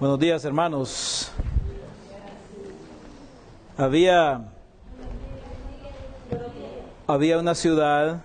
[0.00, 1.32] Buenos días, hermanos.
[3.76, 4.44] Había,
[7.08, 8.22] había una ciudad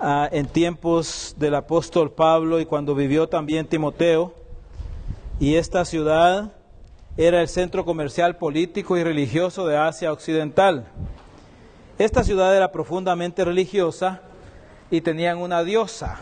[0.00, 4.34] ah, en tiempos del apóstol Pablo y cuando vivió también Timoteo,
[5.38, 6.50] y esta ciudad
[7.16, 10.88] era el centro comercial, político y religioso de Asia Occidental.
[11.98, 14.22] Esta ciudad era profundamente religiosa
[14.90, 16.18] y tenían una diosa,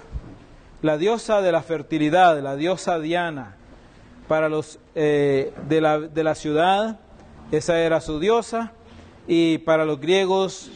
[0.83, 3.57] la diosa de la fertilidad, la diosa Diana
[4.31, 7.01] para los eh, de, la, de la ciudad,
[7.51, 8.71] esa era su diosa,
[9.27, 10.71] y para los griegos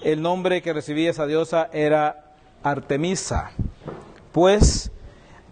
[0.00, 3.50] el nombre que recibía esa diosa era Artemisa.
[4.30, 4.92] Pues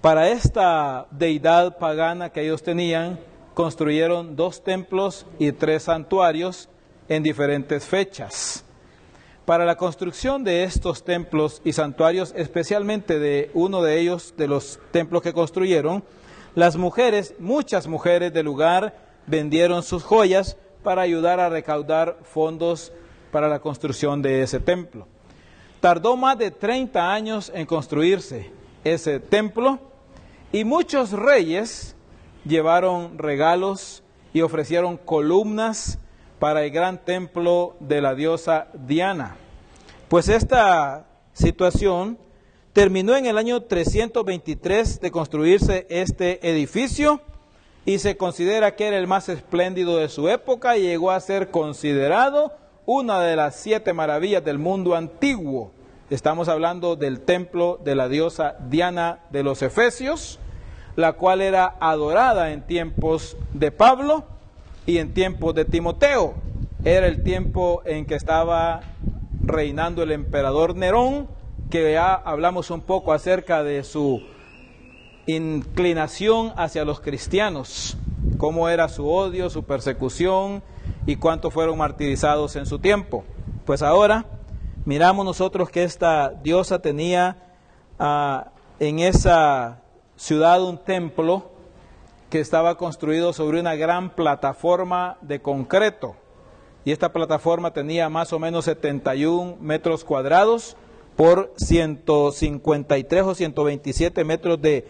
[0.01, 3.19] para esta deidad pagana que ellos tenían,
[3.55, 6.69] construyeron dos templos y tres santuarios
[7.09, 8.65] en diferentes fechas.
[9.45, 14.79] Para la construcción de estos templos y santuarios, especialmente de uno de ellos, de los
[14.93, 16.05] templos que construyeron,
[16.55, 22.93] las mujeres, muchas mujeres del lugar, vendieron sus joyas para ayudar a recaudar fondos
[23.30, 25.07] para la construcción de ese templo.
[25.80, 28.51] Tardó más de 30 años en construirse
[28.85, 29.79] ese templo
[30.51, 31.95] y muchos reyes
[32.45, 35.99] llevaron regalos y ofrecieron columnas
[36.38, 39.37] para el gran templo de la diosa Diana.
[40.09, 42.19] Pues esta situación
[42.79, 47.20] Terminó en el año 323 de construirse este edificio
[47.85, 51.51] y se considera que era el más espléndido de su época y llegó a ser
[51.51, 52.52] considerado
[52.87, 55.73] una de las siete maravillas del mundo antiguo.
[56.09, 60.38] Estamos hablando del templo de la diosa Diana de los Efesios,
[60.95, 64.22] la cual era adorada en tiempos de Pablo
[64.87, 66.34] y en tiempos de Timoteo.
[66.84, 68.82] Era el tiempo en que estaba
[69.42, 71.38] reinando el emperador Nerón
[71.71, 74.22] que ya hablamos un poco acerca de su
[75.27, 77.99] inclinación hacia los cristianos,
[78.38, 80.62] cómo era su odio, su persecución
[81.06, 83.25] y cuántos fueron martirizados en su tiempo.
[83.66, 84.25] Pues ahora
[84.87, 87.37] miramos nosotros que esta diosa tenía
[87.98, 88.48] ah,
[88.81, 89.82] en esa
[90.16, 91.50] ciudad un templo
[92.31, 96.16] que estaba construido sobre una gran plataforma de concreto.
[96.84, 100.76] Y esta plataforma tenía más o menos 71 metros cuadrados
[101.18, 104.86] por 153 o 127 metros de,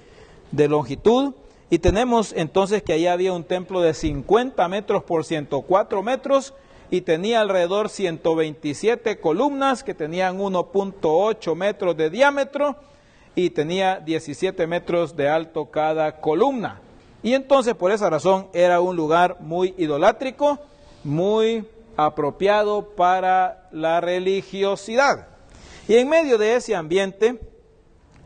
[0.52, 1.32] de longitud.
[1.70, 6.52] Y tenemos entonces que ahí había un templo de 50 metros por 104 metros
[6.90, 12.76] y tenía alrededor 127 columnas que tenían 1.8 metros de diámetro
[13.34, 16.82] y tenía 17 metros de alto cada columna.
[17.22, 20.58] Y entonces por esa razón era un lugar muy idolátrico,
[21.04, 21.66] muy
[21.96, 25.37] apropiado para la religiosidad.
[25.88, 27.40] Y en medio de ese ambiente,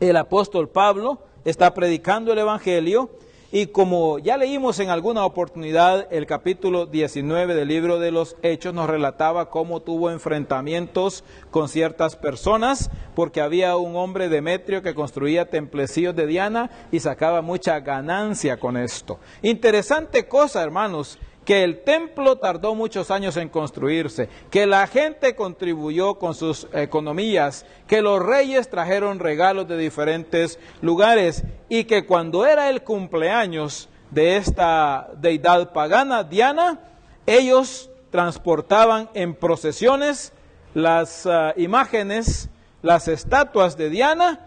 [0.01, 3.09] el apóstol Pablo está predicando el Evangelio
[3.53, 8.73] y como ya leímos en alguna oportunidad, el capítulo 19 del libro de los Hechos
[8.73, 15.49] nos relataba cómo tuvo enfrentamientos con ciertas personas, porque había un hombre Demetrio que construía
[15.49, 19.19] templecillos de Diana y sacaba mucha ganancia con esto.
[19.41, 26.15] Interesante cosa, hermanos, que el templo tardó muchos años en construirse, que la gente contribuyó
[26.15, 32.69] con sus economías, que los reyes trajeron regalos de diferentes lugares y que cuando era
[32.69, 36.79] el cumpleaños de esta deidad pagana, Diana,
[37.25, 40.33] ellos transportaban en procesiones
[40.73, 42.49] las ah, imágenes,
[42.81, 44.39] las estatuas de Diana,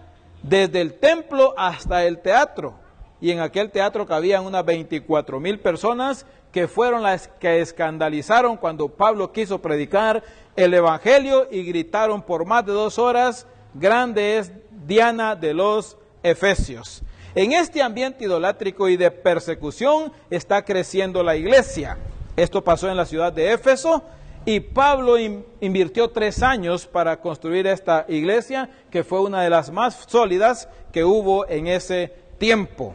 [0.43, 2.86] desde el templo hasta el teatro.
[3.21, 8.89] Y en aquel teatro cabían unas 24 mil personas que fueron las que escandalizaron cuando
[8.89, 10.23] Pablo quiso predicar
[10.57, 14.53] el Evangelio y gritaron por más de dos horas, grande es
[14.87, 17.03] Diana de los Efesios.
[17.35, 21.99] En este ambiente idolátrico y de persecución está creciendo la iglesia.
[22.37, 24.03] Esto pasó en la ciudad de Éfeso
[24.47, 25.19] y Pablo
[25.61, 31.05] invirtió tres años para construir esta iglesia, que fue una de las más sólidas que
[31.05, 32.95] hubo en ese tiempo.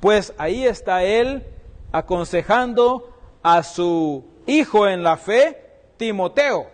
[0.00, 1.44] Pues ahí está él
[1.92, 3.12] aconsejando
[3.42, 5.62] a su hijo en la fe,
[5.96, 6.66] Timoteo.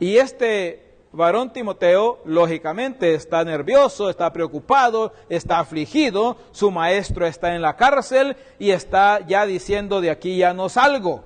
[0.00, 7.62] Y este varón Timoteo, lógicamente, está nervioso, está preocupado, está afligido, su maestro está en
[7.62, 11.24] la cárcel y está ya diciendo de aquí ya no salgo.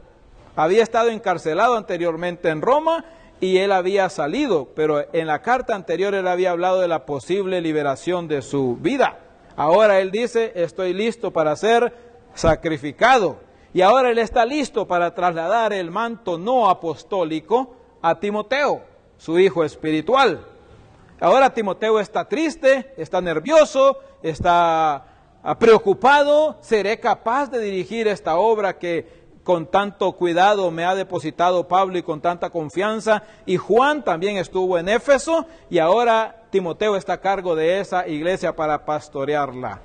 [0.57, 3.05] Había estado encarcelado anteriormente en Roma
[3.41, 7.61] y él había salido, pero en la carta anterior él había hablado de la posible
[7.61, 9.21] liberación de su vida.
[9.59, 11.93] Ahora él dice, estoy listo para ser
[12.33, 13.41] sacrificado.
[13.75, 18.83] Y ahora él está listo para trasladar el manto no apostólico a Timoteo,
[19.17, 20.47] su hijo espiritual.
[21.19, 25.07] Ahora Timoteo está triste, está nervioso, está
[25.59, 29.09] preocupado, seré capaz de dirigir esta obra que
[29.49, 33.23] con tanto cuidado me ha depositado Pablo y con tanta confianza.
[33.47, 38.55] Y Juan también estuvo en Éfeso y ahora Timoteo está a cargo de esa iglesia
[38.55, 39.81] para pastorearla.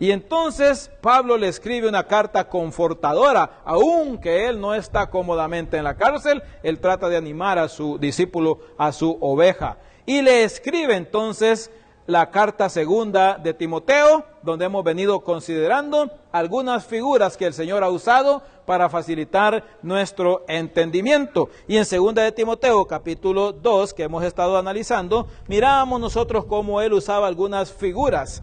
[0.00, 5.98] Y entonces Pablo le escribe una carta confortadora, aunque él no está cómodamente en la
[5.98, 9.76] cárcel, él trata de animar a su discípulo, a su oveja.
[10.06, 11.70] Y le escribe entonces
[12.06, 17.90] la carta segunda de Timoteo, donde hemos venido considerando algunas figuras que el Señor ha
[17.90, 21.48] usado para facilitar nuestro entendimiento.
[21.68, 26.92] Y en segunda de Timoteo, capítulo 2, que hemos estado analizando, miramos nosotros cómo él
[26.92, 28.42] usaba algunas figuras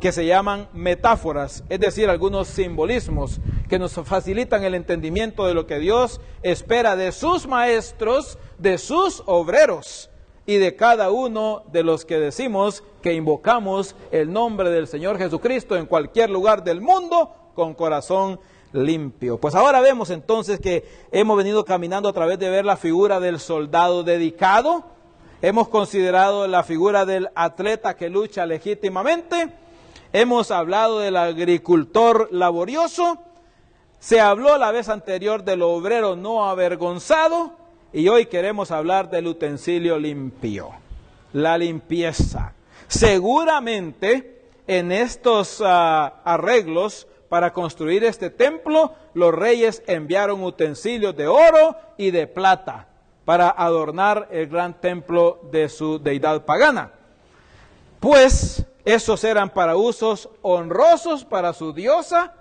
[0.00, 5.66] que se llaman metáforas, es decir, algunos simbolismos que nos facilitan el entendimiento de lo
[5.66, 10.08] que Dios espera de sus maestros, de sus obreros
[10.48, 15.76] y de cada uno de los que decimos que invocamos el nombre del Señor Jesucristo
[15.76, 18.40] en cualquier lugar del mundo con corazón
[18.72, 19.36] limpio.
[19.36, 23.40] Pues ahora vemos entonces que hemos venido caminando a través de ver la figura del
[23.40, 24.84] soldado dedicado,
[25.42, 29.52] hemos considerado la figura del atleta que lucha legítimamente,
[30.14, 33.18] hemos hablado del agricultor laborioso,
[33.98, 37.57] se habló la vez anterior del obrero no avergonzado,
[37.92, 40.70] y hoy queremos hablar del utensilio limpio,
[41.32, 42.52] la limpieza.
[42.86, 51.76] Seguramente en estos ah, arreglos para construir este templo, los reyes enviaron utensilios de oro
[51.96, 52.88] y de plata
[53.24, 56.92] para adornar el gran templo de su deidad pagana.
[58.00, 62.34] Pues esos eran para usos honrosos para su diosa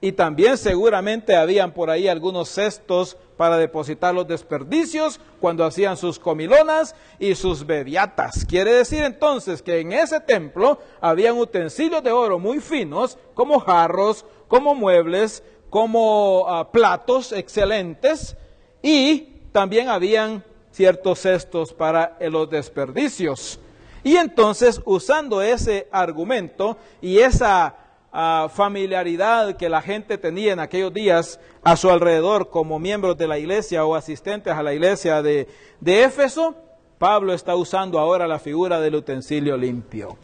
[0.00, 6.16] y también seguramente habían por ahí algunos cestos para depositar los desperdicios cuando hacían sus
[6.16, 8.44] comilonas y sus bebiatas.
[8.44, 14.24] Quiere decir entonces que en ese templo habían utensilios de oro muy finos, como jarros,
[14.46, 18.36] como muebles, como ah, platos excelentes
[18.80, 23.58] y también habían ciertos cestos para los desperdicios.
[24.04, 27.74] Y entonces, usando ese argumento y esa
[28.12, 33.38] familiaridad que la gente tenía en aquellos días a su alrededor como miembros de la
[33.38, 35.48] iglesia o asistentes a la iglesia de,
[35.80, 36.54] de Éfeso,
[36.98, 40.16] Pablo está usando ahora la figura del utensilio limpio.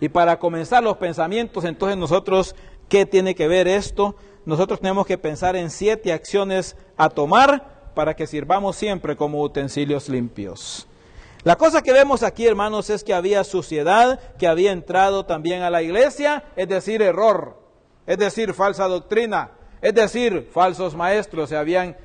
[0.00, 2.56] Y para comenzar los pensamientos, entonces nosotros,
[2.88, 4.16] ¿qué tiene que ver esto?
[4.46, 10.08] Nosotros tenemos que pensar en siete acciones a tomar para que sirvamos siempre como utensilios
[10.08, 10.88] limpios.
[11.42, 15.70] La cosa que vemos aquí, hermanos, es que había suciedad que había entrado también a
[15.70, 17.56] la iglesia, es decir, error,
[18.06, 21.96] es decir, falsa doctrina, es decir, falsos maestros se habían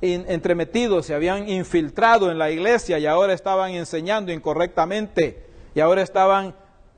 [0.00, 5.46] entremetido, se habían infiltrado en la iglesia y ahora estaban enseñando incorrectamente
[5.76, 6.56] y ahora estaban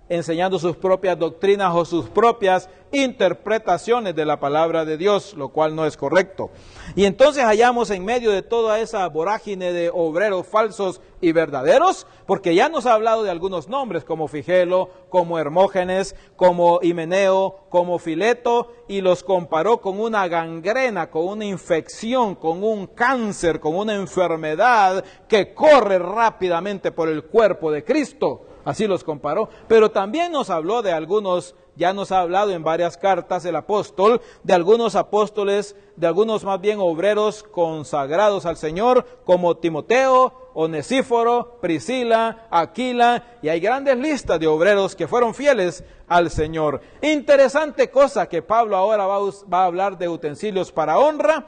[0.09, 5.75] enseñando sus propias doctrinas o sus propias interpretaciones de la palabra de Dios, lo cual
[5.75, 6.51] no es correcto.
[6.95, 12.55] Y entonces hallamos en medio de toda esa vorágine de obreros falsos y verdaderos, porque
[12.55, 18.73] ya nos ha hablado de algunos nombres como Figelo, como Hermógenes, como Himeneo, como Fileto,
[18.87, 25.05] y los comparó con una gangrena, con una infección, con un cáncer, con una enfermedad
[25.27, 30.83] que corre rápidamente por el cuerpo de Cristo así los comparó, pero también nos habló
[30.83, 36.07] de algunos, ya nos ha hablado en varias cartas el apóstol, de algunos apóstoles, de
[36.07, 43.97] algunos más bien obreros consagrados al Señor, como Timoteo, Onesíforo, Priscila, Aquila, y hay grandes
[43.99, 46.81] listas de obreros que fueron fieles al Señor.
[47.03, 49.19] Interesante cosa que Pablo ahora va
[49.53, 51.47] va a hablar de utensilios para honra,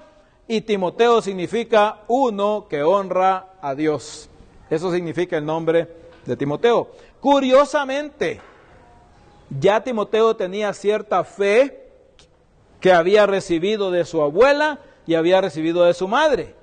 [0.49, 4.28] y Timoteo significa uno que honra a Dios.
[4.70, 5.88] Eso significa el nombre
[6.25, 6.88] de Timoteo.
[7.20, 8.40] Curiosamente,
[9.50, 11.90] ya Timoteo tenía cierta fe
[12.80, 16.54] que había recibido de su abuela y había recibido de su madre,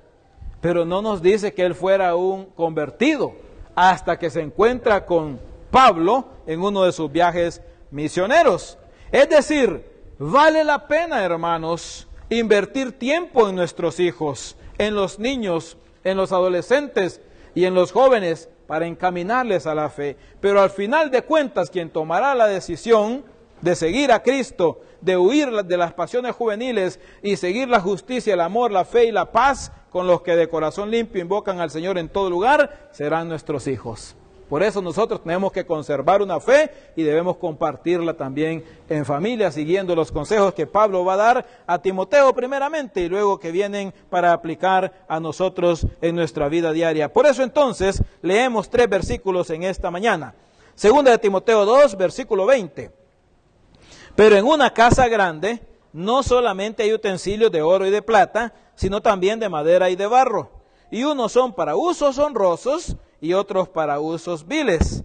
[0.60, 3.32] pero no nos dice que él fuera un convertido
[3.74, 8.78] hasta que se encuentra con Pablo en uno de sus viajes misioneros.
[9.10, 9.84] Es decir,
[10.18, 17.20] vale la pena, hermanos, invertir tiempo en nuestros hijos, en los niños, en los adolescentes
[17.54, 20.16] y en los jóvenes para encaminarles a la fe.
[20.40, 23.24] Pero al final de cuentas, quien tomará la decisión
[23.60, 28.40] de seguir a Cristo, de huir de las pasiones juveniles y seguir la justicia, el
[28.40, 31.98] amor, la fe y la paz con los que de corazón limpio invocan al Señor
[31.98, 34.16] en todo lugar, serán nuestros hijos.
[34.54, 39.96] Por eso nosotros tenemos que conservar una fe y debemos compartirla también en familia, siguiendo
[39.96, 44.32] los consejos que Pablo va a dar a Timoteo primeramente y luego que vienen para
[44.32, 47.12] aplicar a nosotros en nuestra vida diaria.
[47.12, 50.36] Por eso entonces leemos tres versículos en esta mañana.
[50.76, 52.92] Segunda de Timoteo 2, versículo 20.
[54.14, 59.02] Pero en una casa grande no solamente hay utensilios de oro y de plata, sino
[59.02, 60.52] también de madera y de barro.
[60.92, 65.02] Y unos son para usos honrosos y otros para usos viles.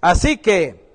[0.00, 0.92] Así que,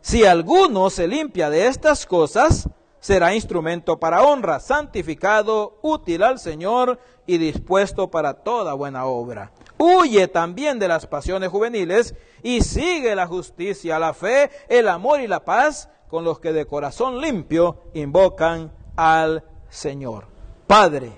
[0.00, 2.68] si alguno se limpia de estas cosas,
[3.00, 9.50] será instrumento para honra, santificado, útil al Señor y dispuesto para toda buena obra.
[9.78, 15.26] Huye también de las pasiones juveniles y sigue la justicia, la fe, el amor y
[15.26, 20.28] la paz con los que de corazón limpio invocan al Señor.
[20.68, 21.10] Padre,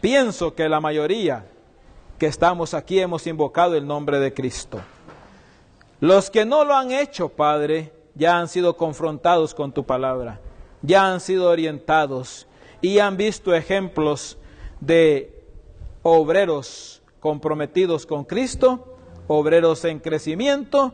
[0.00, 1.48] pienso que la mayoría
[2.18, 4.80] que estamos aquí hemos invocado el nombre de Cristo.
[6.00, 10.40] Los que no lo han hecho, Padre, ya han sido confrontados con tu palabra,
[10.82, 12.46] ya han sido orientados
[12.80, 14.38] y han visto ejemplos
[14.80, 15.42] de
[16.02, 20.92] obreros comprometidos con Cristo, obreros en crecimiento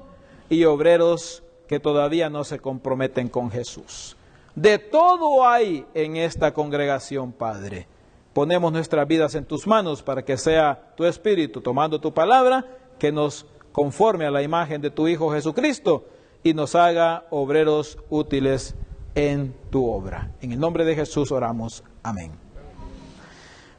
[0.49, 4.17] y obreros que todavía no se comprometen con Jesús.
[4.55, 7.87] De todo hay en esta congregación, Padre.
[8.33, 12.65] Ponemos nuestras vidas en tus manos para que sea tu Espíritu, tomando tu palabra,
[12.99, 16.05] que nos conforme a la imagen de tu Hijo Jesucristo
[16.43, 18.75] y nos haga obreros útiles
[19.15, 20.31] en tu obra.
[20.41, 21.85] En el nombre de Jesús oramos.
[22.03, 22.33] Amén.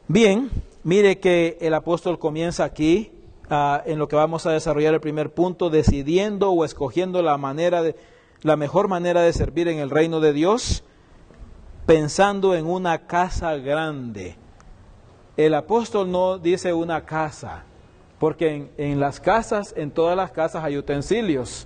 [0.08, 0.50] Bien,
[0.84, 3.12] mire que el apóstol comienza aquí
[3.53, 7.84] Ah, en lo que vamos a desarrollar el primer punto, decidiendo o escogiendo la manera
[7.84, 7.98] de,
[8.43, 10.86] la mejor manera de servir en el reino de Dios,
[11.86, 14.38] pensando en una casa grande.
[15.45, 17.63] El apóstol no dice una casa,
[18.19, 21.65] porque en, las casas, en todas las casas hay utensilios.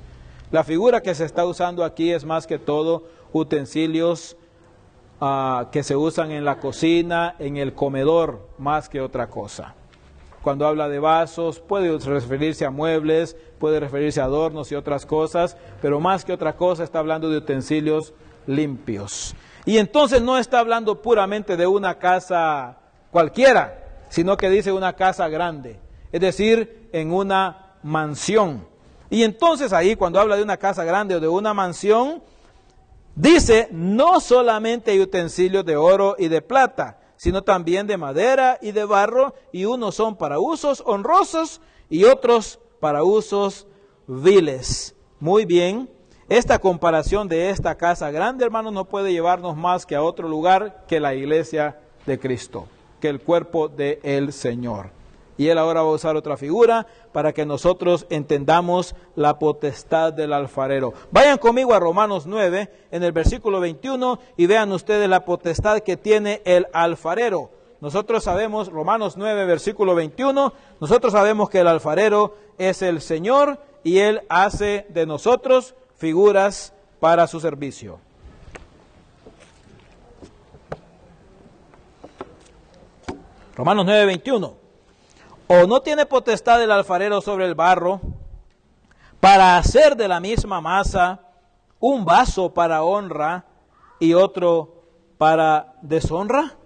[0.50, 3.04] La figura que se está usando aquí es más que todo
[3.34, 4.38] utensilios
[5.20, 9.76] ah, que se usan en la cocina, en el comedor, más que otra cosa.
[10.42, 15.58] Cuando habla de vasos, puede referirse a muebles, puede referirse a adornos y otras cosas,
[15.82, 18.14] pero más que otra cosa está hablando de utensilios
[18.48, 19.36] limpios.
[19.66, 22.78] Y entonces no está hablando puramente de una casa
[23.16, 25.80] cualquiera, sino que dice una casa grande,
[26.12, 28.68] es decir, en una mansión.
[29.10, 32.22] Y entonces ahí cuando habla de una casa grande o de una mansión,
[33.16, 38.74] dice no solamente hay utensilios de oro y de plata, sino también de madera y
[38.74, 43.66] de barro, y unos son para usos honrosos y otros para usos
[44.08, 44.94] viles.
[45.22, 45.90] Muy bien,
[46.28, 50.84] esta comparación de esta casa grande, hermano, no puede llevarnos más que a otro lugar
[50.86, 52.68] que la iglesia de Cristo,
[53.06, 54.90] el cuerpo del el Señor.
[55.38, 60.32] Y él ahora va a usar otra figura para que nosotros entendamos la potestad del
[60.32, 60.94] alfarero.
[61.12, 65.98] Vayan conmigo a Romanos 9, en el versículo 21, y vean ustedes la potestad que
[65.98, 67.50] tiene el alfarero.
[67.82, 74.00] Nosotros sabemos, Romanos 9, versículo 21, nosotros sabemos que el alfarero es el Señor y
[74.00, 78.00] Él hace de nosotros figuras para su servicio.
[83.56, 84.66] Romanos 9, 21
[85.48, 88.02] o no tiene potestad el alfarero sobre el barro
[89.20, 91.22] para hacer de la misma masa
[91.80, 93.46] un vaso para honra
[94.00, 94.84] y otro
[95.18, 96.58] para deshonra?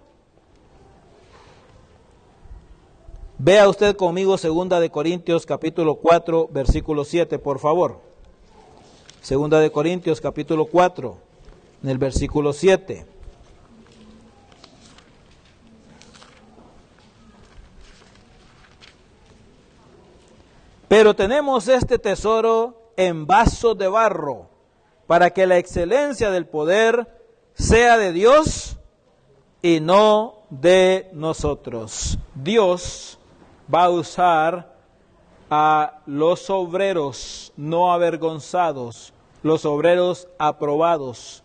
[3.38, 8.00] Vea usted conmigo segunda de Corintios capítulo 4 versículo 7, por favor.
[9.22, 11.16] Segunda de Corintios capítulo 4
[11.84, 13.06] en el versículo 7.
[21.00, 24.50] Pero tenemos este tesoro en vaso de barro,
[25.06, 27.08] para que la excelencia del poder
[27.54, 28.76] sea de Dios
[29.62, 32.18] y no de nosotros.
[32.34, 33.18] Dios
[33.74, 34.76] va a usar
[35.48, 41.42] a los obreros no avergonzados, los obreros aprobados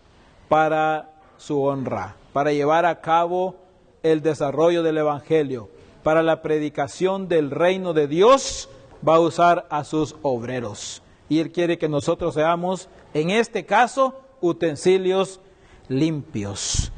[0.49, 3.55] para su honra, para llevar a cabo
[4.03, 5.69] el desarrollo del Evangelio,
[6.03, 8.67] para la predicación del reino de Dios
[9.07, 11.01] va a usar a sus obreros.
[11.29, 15.39] Y Él quiere que nosotros seamos, en este caso, utensilios
[15.87, 16.91] limpios.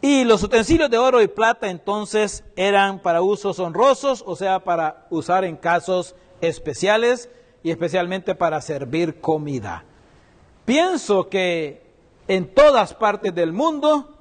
[0.00, 5.06] Y los utensilios de oro y plata entonces eran para usos honrosos, o sea, para
[5.10, 7.30] usar en casos especiales
[7.62, 9.84] y especialmente para servir comida.
[10.64, 11.86] Pienso que
[12.28, 14.16] en todas partes del mundo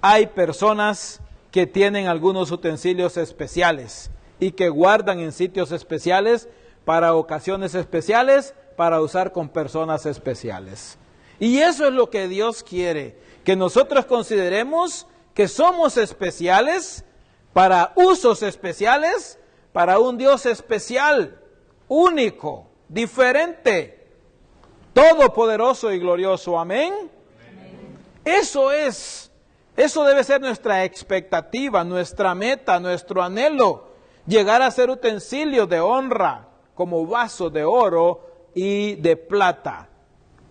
[0.00, 1.20] hay personas
[1.50, 4.10] que tienen algunos utensilios especiales
[4.40, 6.48] y que guardan en sitios especiales
[6.84, 10.98] para ocasiones especiales, para usar con personas especiales.
[11.38, 17.04] Y eso es lo que Dios quiere, que nosotros consideremos que somos especiales
[17.52, 19.38] para usos especiales,
[19.72, 21.40] para un Dios especial,
[21.88, 24.06] único, diferente,
[24.92, 26.58] todopoderoso y glorioso.
[26.58, 27.10] Amén.
[28.24, 29.30] Eso es,
[29.76, 33.88] eso debe ser nuestra expectativa, nuestra meta, nuestro anhelo,
[34.26, 38.20] llegar a ser utensilios de honra como vasos de oro
[38.54, 39.88] y de plata.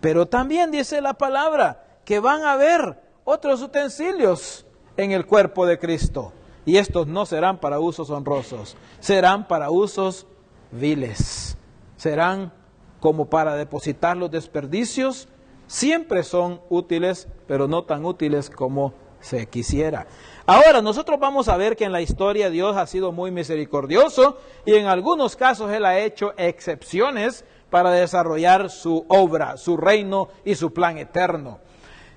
[0.00, 5.78] Pero también dice la palabra que van a haber otros utensilios en el cuerpo de
[5.78, 6.32] Cristo.
[6.64, 10.26] Y estos no serán para usos honrosos, serán para usos
[10.70, 11.56] viles.
[11.96, 12.52] Serán
[13.00, 15.28] como para depositar los desperdicios.
[15.66, 20.06] Siempre son útiles, pero no tan útiles como se quisiera.
[20.44, 24.36] Ahora, nosotros vamos a ver que en la historia Dios ha sido muy misericordioso
[24.66, 30.56] y en algunos casos Él ha hecho excepciones para desarrollar su obra, su reino y
[30.56, 31.60] su plan eterno.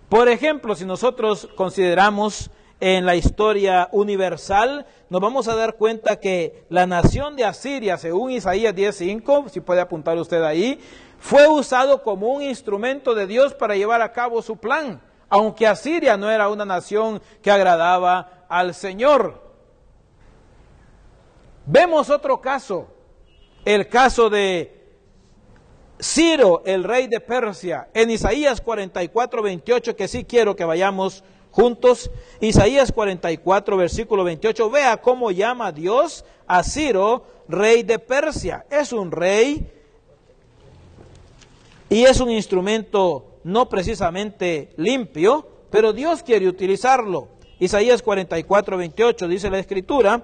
[0.09, 6.65] Por ejemplo, si nosotros consideramos en la historia universal, nos vamos a dar cuenta que
[6.69, 10.79] la nación de Asiria, según Isaías 10.5, si puede apuntar usted ahí,
[11.19, 16.17] fue usado como un instrumento de Dios para llevar a cabo su plan, aunque Asiria
[16.17, 19.41] no era una nación que agradaba al Señor.
[21.65, 22.87] Vemos otro caso,
[23.63, 24.75] el caso de
[25.99, 32.11] Ciro, el rey de Persia, en Isaías 44, 28, que sí quiero que vayamos juntos.
[32.41, 34.69] Isaías 44, versículo 28.
[34.69, 38.65] Vea cómo llama Dios a Ciro, rey de Persia.
[38.69, 39.71] Es un rey
[41.89, 47.27] y es un instrumento no precisamente limpio, pero Dios quiere utilizarlo.
[47.59, 50.23] Isaías 44, 28 dice la escritura.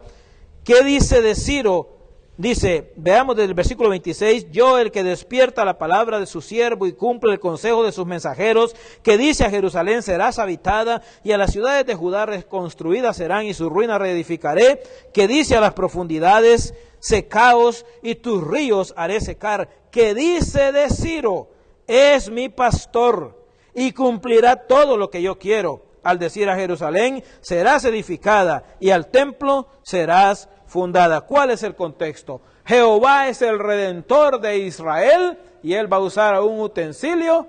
[0.64, 1.98] ¿Qué dice de Ciro?
[2.38, 6.88] Dice, veamos desde el versículo 26, yo el que despierta la palabra de su siervo
[6.88, 11.38] y cumple el consejo de sus mensajeros, que dice a Jerusalén serás habitada y a
[11.38, 14.82] las ciudades de Judá reconstruidas serán y su ruina reedificaré,
[15.14, 21.50] que dice a las profundidades secaos y tus ríos haré secar, que dice de Ciro,
[21.92, 23.38] es mi pastor
[23.76, 25.84] y cumplirá todo lo que yo quiero.
[26.04, 31.22] Al decir a Jerusalén, serás edificada y al templo serás fundada.
[31.22, 32.40] ¿Cuál es el contexto?
[32.66, 37.48] Jehová es el redentor de Israel y él va a usar un utensilio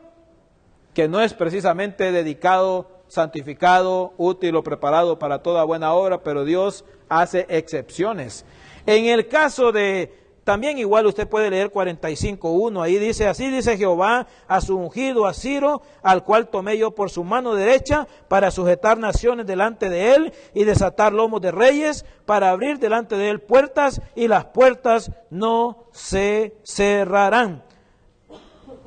[0.93, 6.85] que no es precisamente dedicado, santificado, útil o preparado para toda buena obra, pero Dios
[7.09, 8.45] hace excepciones.
[8.87, 14.27] En el caso de también igual usted puede leer 45.1, ahí dice, así dice Jehová
[14.49, 18.99] a su ungido, a Ciro, al cual tomé yo por su mano derecha para sujetar
[18.99, 24.01] naciones delante de él y desatar lomos de reyes, para abrir delante de él puertas
[24.17, 27.63] y las puertas no se cerrarán.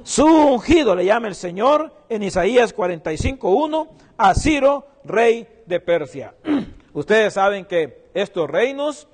[0.04, 3.88] Su ungido le llama el Señor en Isaías 45.1
[4.18, 6.36] a Ciro, rey de Persia.
[6.94, 9.08] Ustedes saben que estos reinos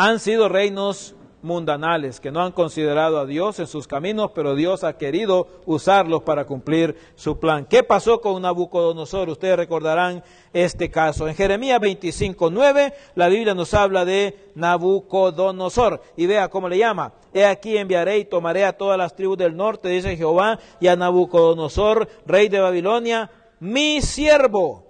[0.00, 4.84] han sido reinos mundanales que no han considerado a Dios en sus caminos, pero Dios
[4.84, 7.66] ha querido usarlos para cumplir su plan.
[7.68, 9.28] ¿Qué pasó con Nabucodonosor?
[9.28, 11.26] Ustedes recordarán este caso.
[11.26, 16.00] En Jeremías 25, 9, la Biblia nos habla de Nabucodonosor.
[16.16, 17.14] Y vea cómo le llama.
[17.34, 20.94] He aquí enviaré y tomaré a todas las tribus del norte, dice Jehová, y a
[20.94, 24.87] Nabucodonosor, rey de Babilonia, mi siervo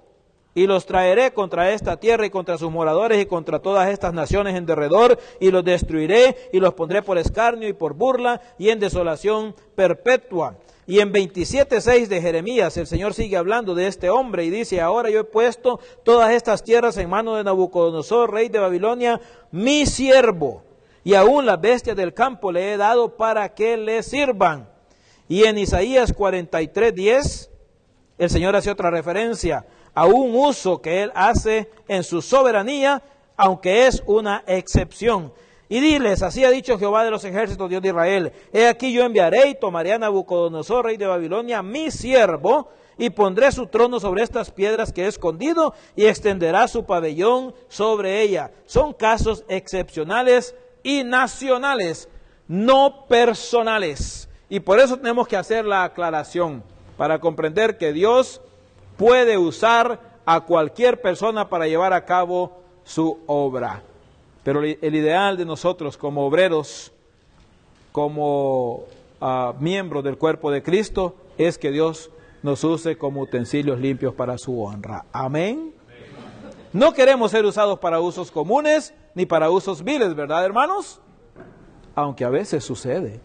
[0.58, 4.56] y los traeré contra esta tierra y contra sus moradores y contra todas estas naciones
[4.56, 8.80] en derredor y los destruiré y los pondré por escarnio y por burla y en
[8.80, 10.56] desolación perpetua.
[10.84, 15.10] Y en 27.6 de Jeremías el Señor sigue hablando de este hombre y dice, ahora
[15.10, 19.20] yo he puesto todas estas tierras en manos de Nabucodonosor, rey de Babilonia,
[19.52, 20.64] mi siervo,
[21.04, 24.68] y aún las bestias del campo le he dado para que le sirvan.
[25.28, 27.48] Y en Isaías 43.10
[28.18, 33.02] el Señor hace otra referencia a un uso que Él hace en su soberanía,
[33.36, 35.32] aunque es una excepción.
[35.68, 39.04] Y diles, así ha dicho Jehová de los ejércitos, Dios de Israel, he aquí yo
[39.04, 44.22] enviaré y tomaré a Nabucodonosor, rey de Babilonia, mi siervo, y pondré su trono sobre
[44.22, 48.50] estas piedras que he escondido, y extenderá su pabellón sobre ella.
[48.64, 52.08] Son casos excepcionales y nacionales,
[52.48, 54.28] no personales.
[54.48, 56.64] Y por eso tenemos que hacer la aclaración,
[56.96, 58.40] para comprender que Dios
[58.98, 63.82] puede usar a cualquier persona para llevar a cabo su obra.
[64.42, 66.92] Pero el ideal de nosotros como obreros,
[67.92, 68.84] como
[69.20, 72.10] ah, miembros del cuerpo de Cristo, es que Dios
[72.42, 75.04] nos use como utensilios limpios para su honra.
[75.12, 75.72] Amén.
[76.72, 81.00] No queremos ser usados para usos comunes ni para usos viles, ¿verdad, hermanos?
[81.94, 83.20] Aunque a veces sucede.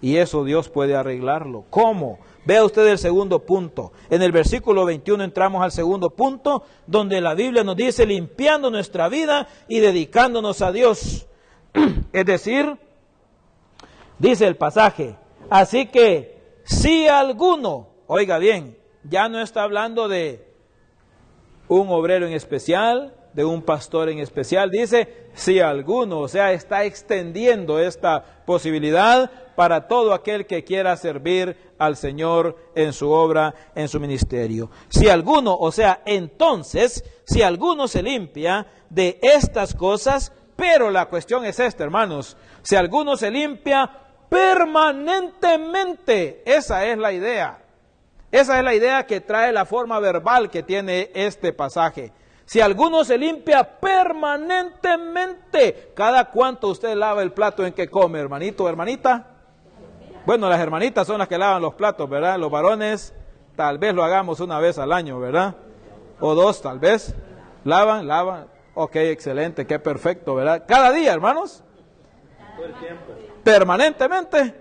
[0.00, 1.64] Y eso Dios puede arreglarlo.
[1.70, 2.18] ¿Cómo?
[2.48, 3.92] Vea usted el segundo punto.
[4.08, 9.10] En el versículo 21 entramos al segundo punto, donde la Biblia nos dice limpiando nuestra
[9.10, 11.26] vida y dedicándonos a Dios.
[12.14, 12.78] Es decir,
[14.18, 15.16] dice el pasaje,
[15.50, 20.50] así que si alguno, oiga bien, ya no está hablando de
[21.68, 24.68] un obrero en especial, de un pastor en especial.
[24.68, 31.56] Dice, si alguno, o sea, está extendiendo esta posibilidad para todo aquel que quiera servir
[31.78, 34.72] al Señor en su obra, en su ministerio.
[34.88, 41.44] Si alguno, o sea, entonces, si alguno se limpia de estas cosas, pero la cuestión
[41.44, 43.88] es esta, hermanos, si alguno se limpia
[44.28, 47.62] permanentemente, esa es la idea.
[48.32, 52.12] Esa es la idea que trae la forma verbal que tiene este pasaje.
[52.48, 58.66] Si alguno se limpia permanentemente, ¿cada cuánto usted lava el plato en que come, hermanito
[58.66, 59.26] hermanita?
[60.24, 62.38] Bueno, las hermanitas son las que lavan los platos, ¿verdad?
[62.38, 63.12] Los varones
[63.54, 65.56] tal vez lo hagamos una vez al año, ¿verdad?
[66.20, 67.14] O dos, tal vez.
[67.64, 68.46] Lavan, lavan.
[68.72, 70.64] Ok, excelente, qué perfecto, ¿verdad?
[70.66, 71.62] Cada día, hermanos.
[72.56, 73.12] Todo el tiempo.
[73.44, 74.54] Permanentemente.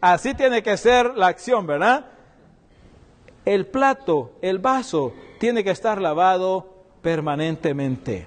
[0.00, 2.06] Así tiene que ser la acción, ¿verdad?
[3.44, 6.69] El plato, el vaso, tiene que estar lavado
[7.02, 8.26] permanentemente.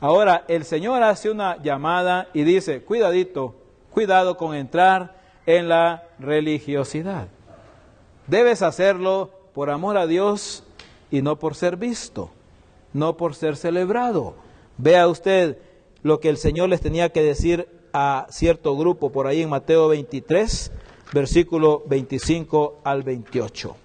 [0.00, 3.54] Ahora, el Señor hace una llamada y dice, cuidadito,
[3.92, 5.14] cuidado con entrar
[5.46, 7.28] en la religiosidad.
[8.26, 10.64] Debes hacerlo por amor a Dios
[11.10, 12.30] y no por ser visto,
[12.92, 14.34] no por ser celebrado.
[14.78, 15.58] Vea usted
[16.02, 19.88] lo que el Señor les tenía que decir a cierto grupo por ahí en Mateo
[19.88, 20.72] 23,
[21.12, 23.76] versículo 25 al 28.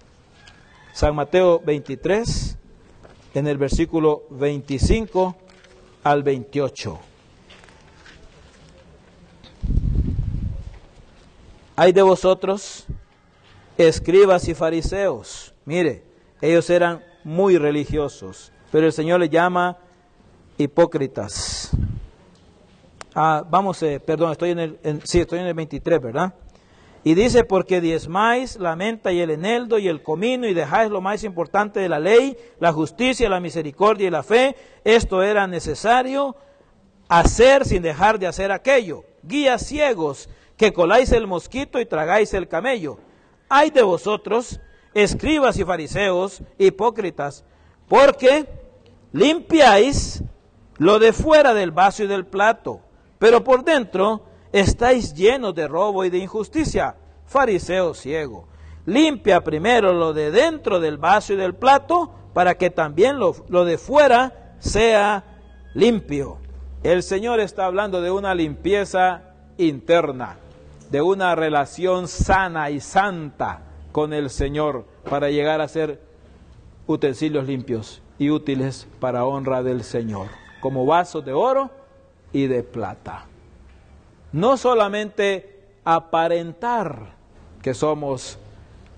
[0.93, 2.56] San Mateo 23,
[3.37, 5.35] en el versículo 25
[6.03, 6.99] al 28.
[11.75, 12.87] Hay de vosotros,
[13.77, 15.53] escribas y fariseos.
[15.65, 16.03] Mire,
[16.41, 19.77] ellos eran muy religiosos, pero el Señor les llama
[20.57, 21.69] hipócritas.
[23.13, 26.33] Ah, vamos, eh, perdón, estoy en el, sí, estoy en el 23, ¿verdad?
[27.07, 30.99] Y dice, porque diezmáis la menta y el eneldo y el comino y dejáis lo
[30.99, 36.35] más importante de la ley, la justicia, la misericordia y la fe, esto era necesario
[37.07, 39.05] hacer sin dejar de hacer aquello.
[39.23, 42.97] Guías ciegos, que coláis el mosquito y tragáis el camello.
[43.47, 44.59] Hay de vosotros,
[44.93, 47.45] escribas y fariseos, hipócritas,
[47.87, 48.49] porque
[49.13, 50.23] limpiáis
[50.77, 52.81] lo de fuera del vaso y del plato,
[53.17, 54.26] pero por dentro
[54.59, 56.95] estáis llenos de robo y de injusticia.
[57.25, 58.47] Fariseo ciego,
[58.85, 63.65] limpia primero lo de dentro del vaso y del plato para que también lo, lo
[63.65, 65.23] de fuera sea
[65.73, 66.37] limpio.
[66.83, 69.23] El Señor está hablando de una limpieza
[69.57, 70.37] interna,
[70.89, 76.01] de una relación sana y santa con el Señor para llegar a ser
[76.85, 80.27] utensilios limpios y útiles para honra del Señor,
[80.61, 81.71] como vasos de oro
[82.31, 83.25] y de plata
[84.31, 87.15] no solamente aparentar
[87.61, 88.37] que somos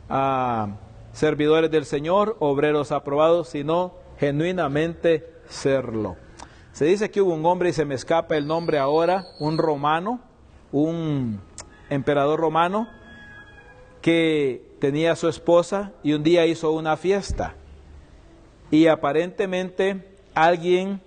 [0.10, 0.70] ah,
[1.14, 6.18] servidores del Señor, obreros aprobados, sino genuinamente serlo.
[6.72, 10.20] Se dice que hubo un hombre, y se me escapa el nombre ahora, un romano,
[10.72, 11.42] un
[11.90, 12.88] emperador romano,
[14.02, 17.56] que tenía a su esposa y un día hizo una fiesta.
[18.72, 21.02] Y aparentemente alguien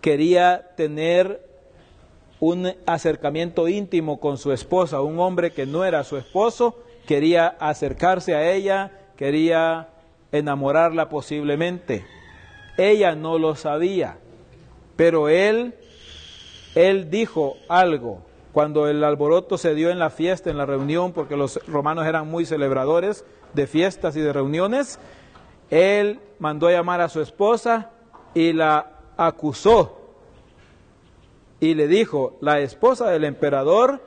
[0.00, 1.45] quería tener
[2.48, 8.36] un acercamiento íntimo con su esposa, un hombre que no era su esposo, quería acercarse
[8.36, 9.88] a ella, quería
[10.30, 12.06] enamorarla posiblemente.
[12.78, 14.18] Ella no lo sabía,
[14.94, 15.74] pero él,
[16.76, 18.22] él dijo algo.
[18.52, 22.28] Cuando el alboroto se dio en la fiesta, en la reunión, porque los romanos eran
[22.28, 25.00] muy celebradores de fiestas y de reuniones,
[25.68, 27.90] él mandó a llamar a su esposa
[28.34, 30.05] y la acusó
[31.60, 34.02] y le dijo, la esposa del emperador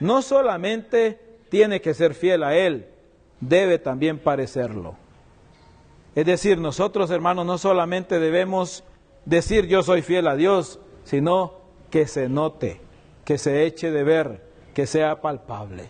[0.00, 1.18] no solamente
[1.48, 2.86] tiene que ser fiel a él,
[3.40, 4.96] debe también parecerlo.
[6.14, 8.84] Es decir, nosotros hermanos no solamente debemos
[9.24, 11.54] decir yo soy fiel a Dios, sino
[11.90, 12.80] que se note,
[13.24, 14.42] que se eche de ver,
[14.74, 15.88] que sea palpable,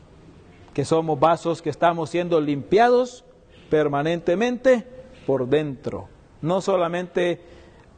[0.73, 3.25] que somos vasos que estamos siendo limpiados
[3.71, 4.87] permanentemente
[5.27, 6.09] por dentro,
[6.43, 7.41] no solamente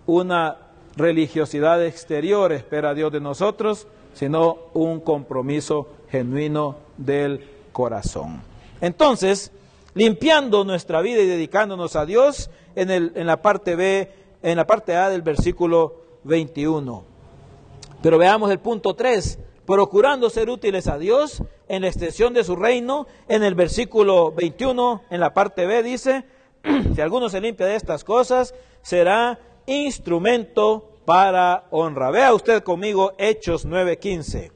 [0.07, 0.66] una
[0.97, 8.41] religiosidad exterior espera Dios de nosotros, sino un compromiso genuino del corazón.
[8.81, 9.53] Entonces,
[9.95, 14.11] limpiando nuestra vida y dedicándonos a Dios, en, el, en la parte B,
[14.43, 17.05] en la parte A del versículo 21.
[18.03, 22.55] Pero veamos el punto 3, procurando ser útiles a Dios en la extensión de su
[22.55, 26.25] reino, en el versículo 21, en la parte B dice,
[26.95, 32.11] si alguno se limpia de estas cosas, será instrumento para honra.
[32.11, 34.53] Vea usted conmigo Hechos 9:15.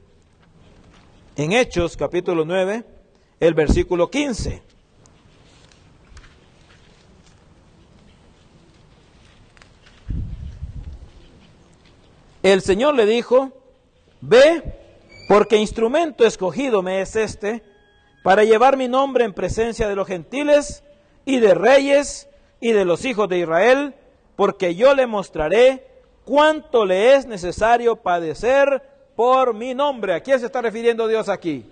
[1.36, 2.84] En Hechos capítulo 9,
[3.38, 4.62] el versículo 15.
[12.42, 13.52] El Señor le dijo,
[14.22, 14.62] ve,
[15.28, 17.62] porque instrumento escogido me es este,
[18.22, 20.82] para llevar mi nombre en presencia de los gentiles
[21.26, 22.28] y de reyes
[22.60, 23.94] y de los hijos de Israel,
[24.40, 25.86] porque yo le mostraré
[26.24, 28.82] cuánto le es necesario padecer
[29.14, 30.14] por mi nombre.
[30.14, 31.70] ¿A quién se está refiriendo Dios aquí?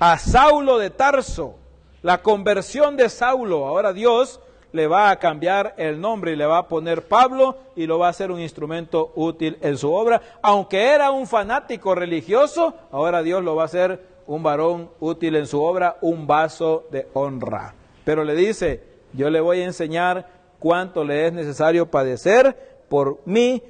[0.00, 1.54] A Saulo de Tarso,
[2.02, 3.68] la conversión de Saulo.
[3.68, 4.40] Ahora Dios
[4.72, 8.08] le va a cambiar el nombre y le va a poner Pablo y lo va
[8.08, 10.20] a hacer un instrumento útil en su obra.
[10.42, 15.46] Aunque era un fanático religioso, ahora Dios lo va a hacer un varón útil en
[15.46, 17.76] su obra, un vaso de honra.
[18.04, 23.62] Pero le dice, yo le voy a enseñar cuánto le es necesario padecer por mi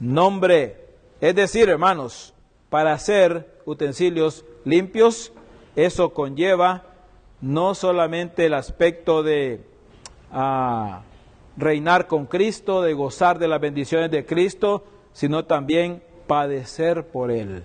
[0.00, 0.76] nombre.
[1.20, 2.34] Es decir, hermanos,
[2.68, 5.32] para hacer utensilios limpios,
[5.76, 6.84] eso conlleva
[7.40, 9.60] no solamente el aspecto de
[10.32, 11.02] ah,
[11.56, 17.64] reinar con Cristo, de gozar de las bendiciones de Cristo, sino también padecer por Él.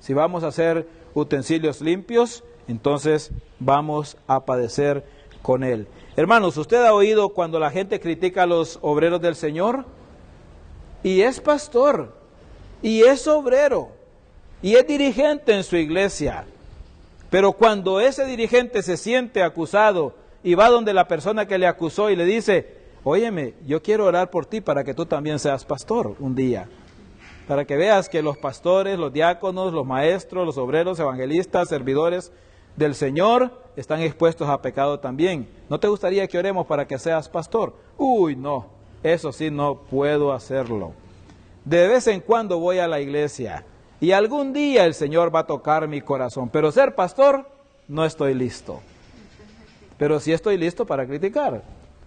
[0.00, 5.04] Si vamos a hacer utensilios limpios, entonces vamos a padecer
[5.42, 5.88] con Él.
[6.18, 9.84] Hermanos, ¿usted ha oído cuando la gente critica a los obreros del Señor?
[11.04, 12.12] Y es pastor,
[12.82, 13.90] y es obrero,
[14.60, 16.44] y es dirigente en su iglesia.
[17.30, 22.10] Pero cuando ese dirigente se siente acusado y va donde la persona que le acusó
[22.10, 22.66] y le dice,
[23.04, 26.68] óyeme, yo quiero orar por ti para que tú también seas pastor un día
[27.46, 32.30] para que veas que los pastores, los diáconos, los maestros, los obreros, evangelistas, servidores
[32.78, 35.48] del Señor están expuestos a pecado también.
[35.68, 37.74] ¿No te gustaría que oremos para que seas pastor?
[37.96, 38.66] Uy, no,
[39.02, 40.92] eso sí no puedo hacerlo.
[41.64, 43.64] De vez en cuando voy a la iglesia
[44.00, 47.50] y algún día el Señor va a tocar mi corazón, pero ser pastor
[47.88, 48.80] no estoy listo.
[49.98, 51.64] Pero sí estoy listo para criticar,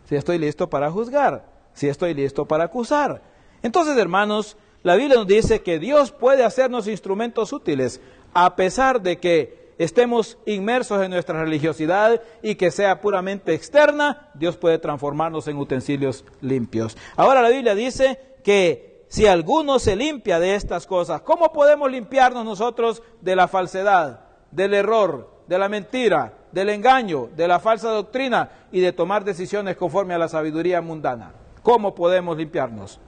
[0.08, 3.22] sí estoy listo para juzgar, sí estoy listo para acusar.
[3.62, 8.00] Entonces, hermanos, la Biblia nos dice que Dios puede hacernos instrumentos útiles,
[8.34, 14.58] a pesar de que estemos inmersos en nuestra religiosidad y que sea puramente externa, Dios
[14.58, 16.98] puede transformarnos en utensilios limpios.
[17.16, 22.46] Ahora la Biblia dice que si alguno se limpia de estas cosas, ¿cómo podemos limpiarnos
[22.46, 28.50] nosotros de la falsedad, del error, de la mentira, del engaño, de la falsa doctrina
[28.72, 31.32] y de tomar decisiones conforme a la sabiduría mundana?
[31.64, 33.00] ¿Cómo podemos limpiarnos?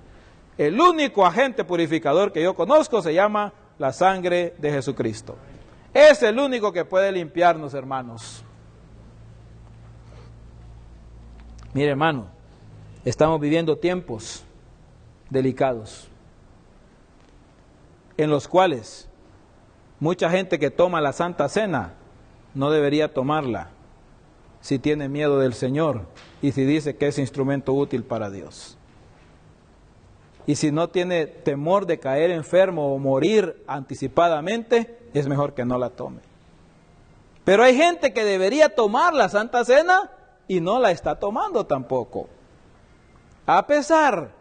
[0.58, 5.36] El único agente purificador que yo conozco se llama la sangre de Jesucristo.
[5.94, 8.44] Es el único que puede limpiarnos, hermanos.
[11.74, 12.28] Mire, hermano,
[13.06, 14.44] estamos viviendo tiempos
[15.30, 16.08] delicados
[18.18, 19.08] en los cuales
[20.00, 21.94] mucha gente que toma la Santa Cena
[22.54, 23.70] no debería tomarla
[24.62, 26.08] si tiene miedo del Señor
[26.42, 28.78] y si dice que es instrumento útil para Dios.
[30.46, 35.78] Y si no tiene temor de caer enfermo o morir anticipadamente, es mejor que no
[35.78, 36.20] la tome.
[37.44, 40.12] Pero hay gente que debería tomar la Santa Cena
[40.48, 42.30] y no la está tomando tampoco.
[43.46, 44.32] A pesar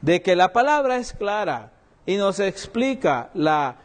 [0.00, 1.72] de que la palabra es clara
[2.06, 3.76] y nos explica la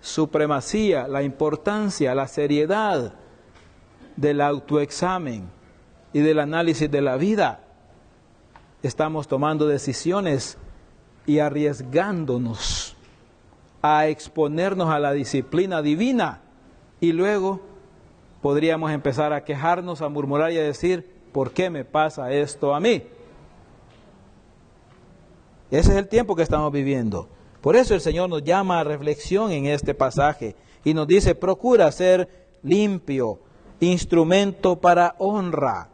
[0.00, 3.12] supremacía, la importancia, la seriedad
[4.16, 5.50] del autoexamen
[6.12, 7.60] y del análisis de la vida,
[8.82, 10.56] estamos tomando decisiones
[11.26, 12.95] y arriesgándonos
[13.94, 16.40] a exponernos a la disciplina divina
[17.00, 17.60] y luego
[18.42, 22.80] podríamos empezar a quejarnos, a murmurar y a decir, ¿por qué me pasa esto a
[22.80, 23.02] mí?
[25.70, 27.28] Ese es el tiempo que estamos viviendo.
[27.60, 31.90] Por eso el Señor nos llama a reflexión en este pasaje y nos dice, procura
[31.90, 32.28] ser
[32.62, 33.40] limpio,
[33.80, 35.88] instrumento para honra.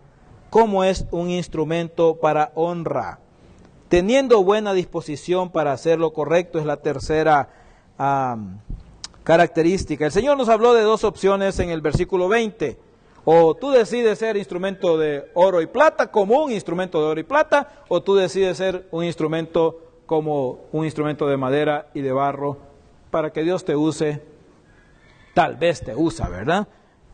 [0.50, 3.20] ¿Cómo es un instrumento para honra?
[3.88, 7.48] Teniendo buena disposición para hacer lo correcto es la tercera
[9.22, 10.06] característica.
[10.06, 12.78] El Señor nos habló de dos opciones en el versículo 20.
[13.24, 17.24] O tú decides ser instrumento de oro y plata como un instrumento de oro y
[17.24, 22.58] plata, o tú decides ser un instrumento como un instrumento de madera y de barro
[23.10, 24.22] para que Dios te use.
[25.34, 26.66] Tal vez te usa, ¿verdad?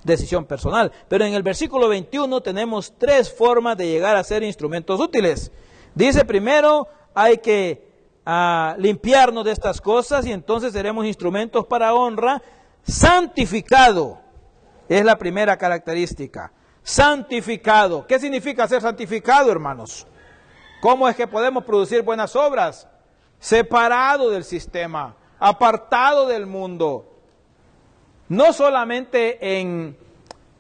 [0.03, 0.91] Decisión personal.
[1.09, 5.53] Pero en el versículo 21 tenemos tres formas de llegar a ser instrumentos útiles.
[5.95, 7.88] Dice primero, hay que
[8.31, 12.43] ah, limpiarnos de estas cosas y entonces seremos instrumentos para honra.
[12.83, 14.21] Santificado
[14.89, 16.53] es la primera característica.
[16.83, 18.07] Santificado.
[18.07, 20.07] ¿Qué significa ser santificado, hermanos?
[20.81, 22.87] ¿Cómo es que podemos producir buenas obras?
[23.41, 27.07] Separado del sistema, apartado del mundo.
[28.29, 29.97] No solamente en,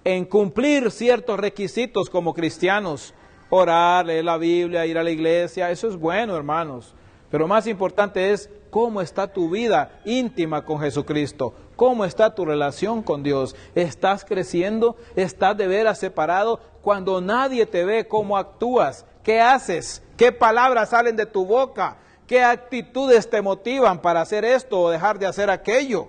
[0.04, 3.12] en cumplir ciertos requisitos como cristianos,
[3.50, 6.94] orar, leer la Biblia, ir a la iglesia, eso es bueno, hermanos.
[7.30, 13.02] Pero más importante es cómo está tu vida íntima con Jesucristo, cómo está tu relación
[13.02, 13.54] con Dios.
[13.74, 14.96] ¿Estás creciendo?
[15.16, 16.60] ¿Estás de veras separado?
[16.82, 19.04] Cuando nadie te ve, ¿cómo actúas?
[19.22, 20.02] ¿Qué haces?
[20.16, 21.98] ¿Qué palabras salen de tu boca?
[22.26, 26.08] ¿Qué actitudes te motivan para hacer esto o dejar de hacer aquello?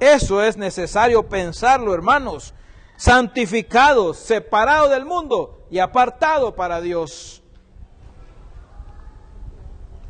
[0.00, 2.54] Eso es necesario pensarlo, hermanos.
[2.96, 7.42] Santificados, separados del mundo y apartados para Dios.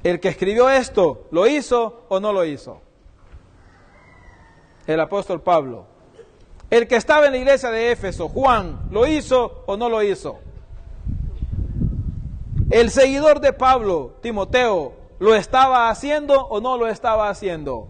[0.09, 2.81] El que escribió esto, ¿lo hizo o no lo hizo?
[4.87, 5.85] El apóstol Pablo.
[6.71, 10.39] El que estaba en la iglesia de Éfeso, Juan, ¿lo hizo o no lo hizo?
[12.71, 17.89] El seguidor de Pablo, Timoteo, ¿lo estaba haciendo o no lo estaba haciendo?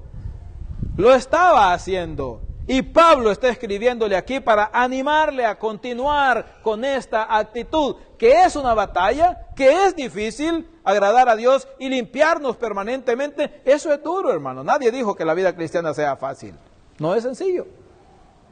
[0.97, 2.41] Lo estaba haciendo.
[2.71, 8.75] Y Pablo está escribiéndole aquí para animarle a continuar con esta actitud, que es una
[8.75, 13.63] batalla, que es difícil agradar a Dios y limpiarnos permanentemente.
[13.65, 14.63] Eso es duro, hermano.
[14.63, 16.57] Nadie dijo que la vida cristiana sea fácil.
[16.99, 17.67] No es sencillo.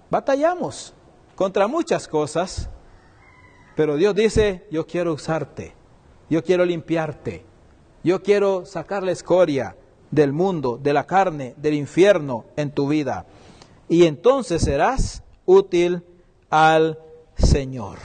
[0.08, 0.94] Batallamos
[1.34, 2.70] contra muchas cosas,
[3.76, 5.74] pero Dios dice, yo quiero usarte,
[6.30, 7.44] yo quiero limpiarte,
[8.02, 9.76] yo quiero sacar la escoria
[10.10, 13.26] del mundo, de la carne, del infierno en tu vida
[13.88, 16.02] y entonces serás útil
[16.50, 16.98] al
[17.36, 17.98] Señor.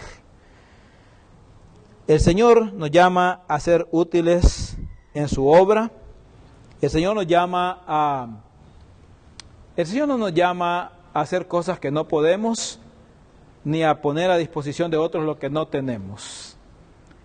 [2.08, 4.78] El Señor nos llama a ser útiles
[5.14, 5.92] en su obra.
[6.82, 8.28] El Señor nos llama a
[9.78, 12.80] el Señor no nos llama a hacer cosas que no podemos
[13.64, 16.58] ni a poner a disposición de otros lo que no tenemos.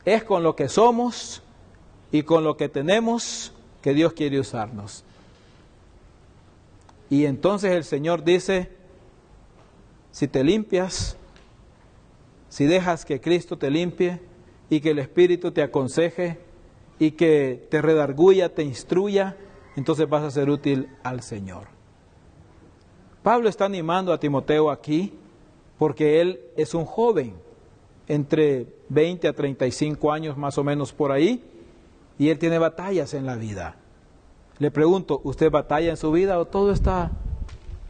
[0.05, 1.42] Es con lo que somos
[2.12, 5.05] y con lo que tenemos que Dios quiere usarnos.
[7.09, 8.71] Y entonces el Señor dice,
[10.11, 11.16] si te limpias,
[12.49, 14.21] si dejas que Cristo te limpie
[14.71, 16.38] y que el Espíritu te aconseje
[16.99, 19.37] y que te redarguya, te instruya,
[19.77, 21.69] entonces vas a ser útil al Señor.
[23.23, 25.12] Pablo está animando a Timoteo aquí
[25.79, 27.35] porque él es un joven,
[28.09, 31.42] entre 20 a 35 años más o menos por ahí,
[32.19, 33.77] y él tiene batallas en la vida.
[34.59, 37.11] Le pregunto, ¿usted batalla en su vida o todo está,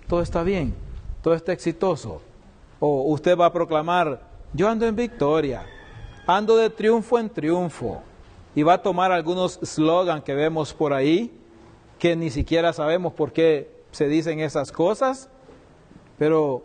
[0.08, 0.74] todo está bien?
[1.22, 2.20] ¿Todo está exitoso?
[2.80, 5.64] ¿O usted va a proclamar, yo ando en victoria,
[6.26, 8.02] ando de triunfo en triunfo?
[8.56, 11.38] Y va a tomar algunos slogans que vemos por ahí,
[12.00, 15.28] que ni siquiera sabemos por qué se dicen esas cosas,
[16.18, 16.62] pero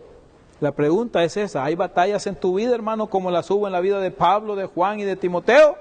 [0.59, 3.81] la pregunta es esa, ¿hay batallas en tu vida, hermano, como las hubo en la
[3.81, 5.75] vida de Pablo, de Juan y de Timoteo?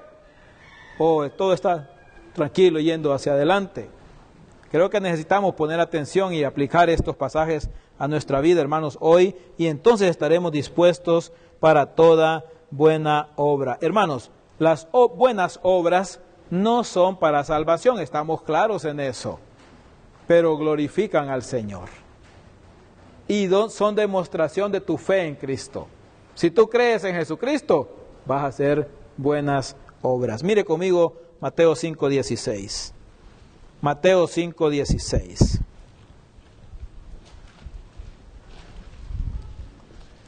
[0.99, 1.89] ¿O todo está
[2.33, 3.89] tranquilo yendo hacia adelante?
[4.71, 9.67] Creo que necesitamos poner atención y aplicar estos pasajes a nuestra vida, hermanos, hoy, y
[9.67, 13.77] entonces estaremos dispuestos para toda buena obra.
[13.81, 19.39] Hermanos, las buenas obras no son para salvación, estamos claros en eso,
[20.25, 21.89] pero glorifican al Señor.
[23.27, 25.87] Y son demostración de tu fe en Cristo.
[26.33, 27.89] Si tú crees en Jesucristo,
[28.25, 30.43] vas a hacer buenas obras.
[30.43, 33.00] Mire conmigo Mateo 5:16.
[33.81, 35.59] Mateo 5:16.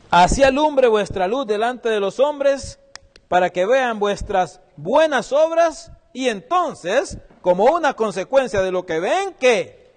[0.10, 2.80] Así alumbre vuestra luz delante de los hombres
[3.28, 9.34] para que vean vuestras buenas obras y entonces, como una consecuencia de lo que ven,
[9.40, 9.92] que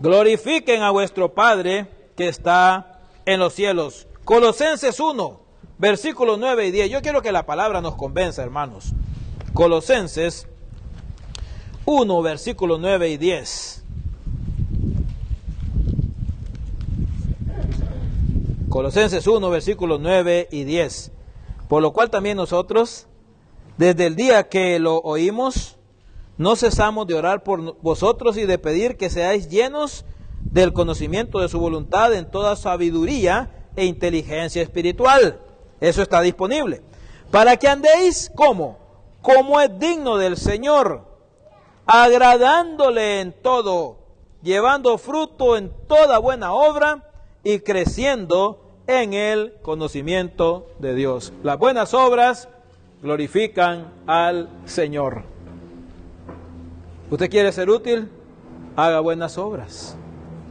[0.00, 4.06] glorifiquen a vuestro Padre que está en los cielos.
[4.24, 5.40] Colosenses 1,
[5.78, 6.90] versículos 9 y 10.
[6.90, 8.92] Yo quiero que la palabra nos convenza, hermanos.
[9.54, 10.46] Colosenses
[11.84, 13.84] 1, versículos 9 y 10.
[18.68, 21.12] Colosenses 1, versículos 9 y 10.
[21.68, 23.06] Por lo cual también nosotros,
[23.76, 25.76] desde el día que lo oímos,
[26.36, 30.04] no cesamos de orar por vosotros y de pedir que seáis llenos
[30.40, 35.40] del conocimiento de su voluntad en toda sabiduría e inteligencia espiritual.
[35.80, 36.82] Eso está disponible.
[37.30, 38.87] Para que andéis como
[39.22, 41.02] como es digno del Señor,
[41.86, 43.96] agradándole en todo,
[44.42, 47.10] llevando fruto en toda buena obra
[47.42, 51.32] y creciendo en el conocimiento de Dios.
[51.42, 52.48] Las buenas obras
[53.02, 55.22] glorifican al Señor.
[57.10, 58.10] ¿Usted quiere ser útil?
[58.76, 59.96] Haga buenas obras.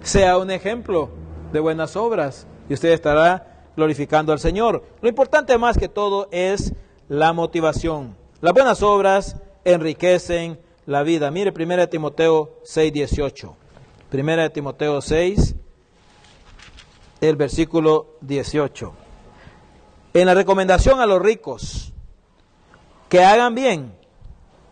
[0.01, 1.09] Sea un ejemplo
[1.51, 4.83] de buenas obras y usted estará glorificando al Señor.
[5.01, 6.73] Lo importante más que todo es
[7.09, 8.15] la motivación.
[8.39, 9.35] Las buenas obras
[9.65, 11.31] enriquecen la vida.
[11.31, 13.55] Mire 1 Timoteo 6, 18.
[14.13, 15.55] 1 Timoteo 6,
[17.19, 18.93] el versículo 18.
[20.13, 21.93] En la recomendación a los ricos,
[23.09, 23.97] que hagan bien,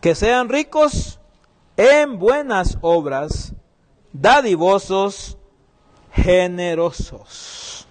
[0.00, 1.18] que sean ricos
[1.76, 3.52] en buenas obras,
[4.12, 5.38] dadivosos,
[6.12, 7.88] generosos.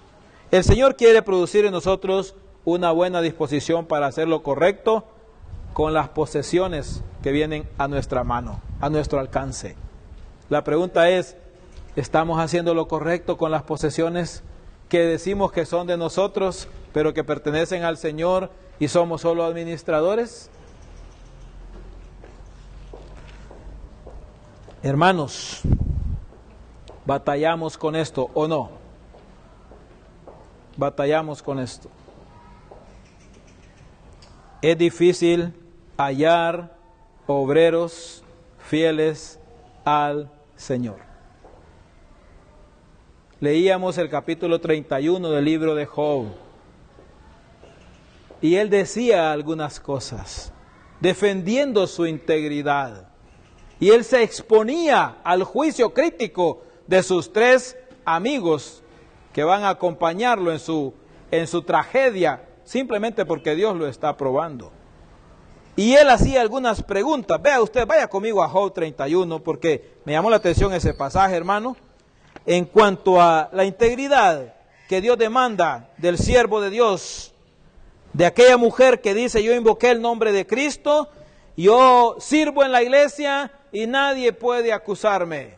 [0.51, 5.09] El Señor quiere producir en nosotros una buena disposición para hacer lo correcto
[5.75, 9.75] con las posesiones que vienen a nuestra mano, a nuestro alcance.
[10.47, 11.35] La pregunta es,
[11.97, 14.41] ¿estamos haciendo lo correcto con las posesiones
[14.87, 20.49] que decimos que son de nosotros, pero que pertenecen al Señor y somos solo administradores?
[24.81, 25.59] Hermanos,
[27.05, 28.69] batallamos con esto o no?
[30.77, 31.89] Batallamos con esto.
[34.61, 35.53] Es difícil
[35.97, 36.75] hallar
[37.27, 38.23] obreros
[38.59, 39.39] fieles
[39.83, 40.97] al Señor.
[43.39, 46.25] Leíamos el capítulo 31 del libro de Job
[48.41, 50.51] y él decía algunas cosas,
[50.99, 53.09] defendiendo su integridad.
[53.79, 58.83] Y él se exponía al juicio crítico de sus tres amigos
[59.33, 60.93] que van a acompañarlo en su,
[61.31, 64.71] en su tragedia, simplemente porque Dios lo está probando.
[65.75, 67.41] Y él hacía algunas preguntas.
[67.41, 71.75] Vea usted, vaya conmigo a Job 31, porque me llamó la atención ese pasaje, hermano,
[72.45, 74.53] en cuanto a la integridad
[74.87, 77.33] que Dios demanda del siervo de Dios,
[78.13, 81.09] de aquella mujer que dice, yo invoqué el nombre de Cristo,
[81.57, 85.55] yo sirvo en la iglesia y nadie puede acusarme.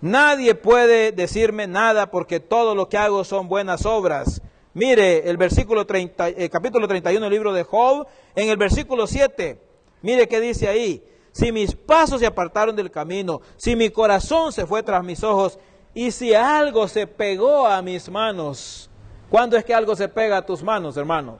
[0.00, 4.40] Nadie puede decirme nada porque todo lo que hago son buenas obras.
[4.74, 9.60] Mire el versículo 30, el capítulo 31 del libro de Job, en el versículo 7,
[10.02, 11.02] mire qué dice ahí.
[11.30, 15.58] Si mis pasos se apartaron del camino, si mi corazón se fue tras mis ojos,
[15.94, 18.90] y si algo se pegó a mis manos,
[19.30, 21.38] ¿cuándo es que algo se pega a tus manos, hermano?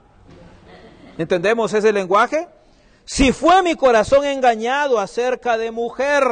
[1.18, 2.49] ¿Entendemos ese lenguaje?
[3.05, 6.22] Si fue mi corazón engañado acerca de mujer,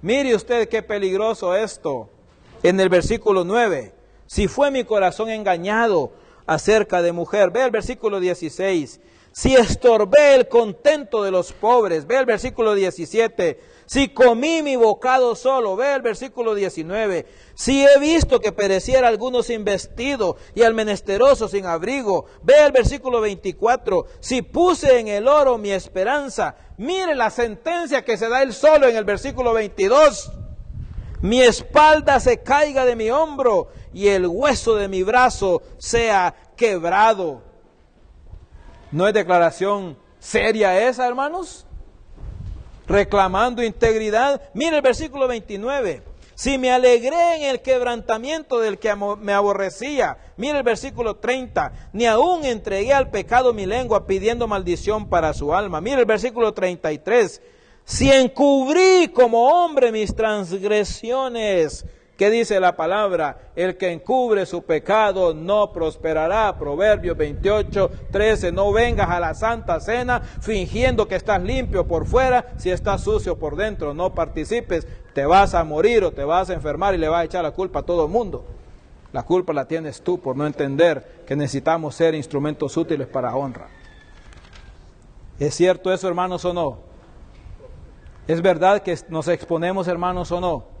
[0.00, 2.08] mire usted qué peligroso esto.
[2.62, 3.92] En el versículo 9,
[4.26, 6.12] si fue mi corazón engañado
[6.46, 9.00] acerca de mujer, ve el versículo 16.
[9.32, 15.36] Si estorbé el contento de los pobres, ve el versículo 17 si comí mi bocado
[15.36, 17.24] solo, ve el versículo 19,
[17.54, 22.72] si he visto que pereciera alguno sin vestido y al menesteroso sin abrigo, ve el
[22.72, 28.42] versículo 24, si puse en el oro mi esperanza, mire la sentencia que se da
[28.42, 30.32] él solo en el versículo 22,
[31.22, 37.42] mi espalda se caiga de mi hombro y el hueso de mi brazo sea quebrado.
[38.92, 41.66] ¿No es declaración seria esa, hermanos?
[42.86, 44.40] reclamando integridad.
[44.52, 46.02] Mire el versículo 29.
[46.34, 52.04] Si me alegré en el quebrantamiento del que me aborrecía, mire el versículo 30, ni
[52.04, 55.80] aún entregué al pecado mi lengua pidiendo maldición para su alma.
[55.80, 57.40] Mire el versículo 33,
[57.86, 61.86] si encubrí como hombre mis transgresiones,
[62.16, 63.50] ¿Qué dice la palabra?
[63.54, 66.56] El que encubre su pecado no prosperará.
[66.58, 68.52] Proverbios 28, 13.
[68.52, 73.38] No vengas a la santa cena fingiendo que estás limpio por fuera si estás sucio
[73.38, 73.92] por dentro.
[73.92, 74.86] No participes.
[75.12, 77.50] Te vas a morir o te vas a enfermar y le vas a echar la
[77.50, 78.46] culpa a todo el mundo.
[79.12, 83.68] La culpa la tienes tú por no entender que necesitamos ser instrumentos útiles para honra.
[85.38, 86.78] ¿Es cierto eso, hermanos, o no?
[88.26, 90.75] ¿Es verdad que nos exponemos, hermanos, o no?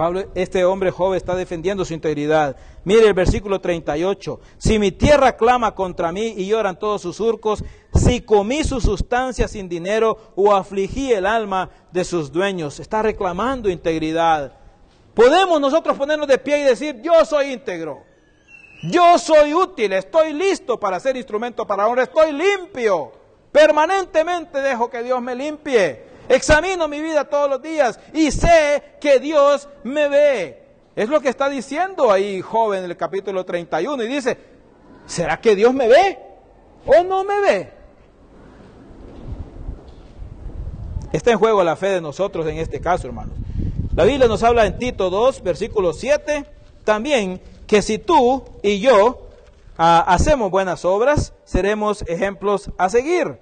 [0.00, 2.56] Pablo, este hombre joven está defendiendo su integridad.
[2.84, 4.40] Mire el versículo 38.
[4.56, 9.46] Si mi tierra clama contra mí y lloran todos sus surcos, si comí su sustancia
[9.46, 14.54] sin dinero o afligí el alma de sus dueños, está reclamando integridad.
[15.12, 18.02] Podemos nosotros ponernos de pie y decir, yo soy íntegro.
[18.90, 23.12] Yo soy útil, estoy listo para ser instrumento para honra, estoy limpio.
[23.52, 26.09] Permanentemente dejo que Dios me limpie.
[26.30, 30.62] Examino mi vida todos los días y sé que Dios me ve.
[30.94, 34.38] Es lo que está diciendo ahí joven en el capítulo 31 y dice,
[35.06, 36.18] ¿será que Dios me ve
[36.86, 37.72] o no me ve?
[41.12, 43.34] Está en juego la fe de nosotros en este caso, hermanos.
[43.96, 46.44] La Biblia nos habla en Tito 2, versículo 7,
[46.84, 49.26] también que si tú y yo
[49.76, 53.36] ah, hacemos buenas obras, seremos ejemplos a seguir.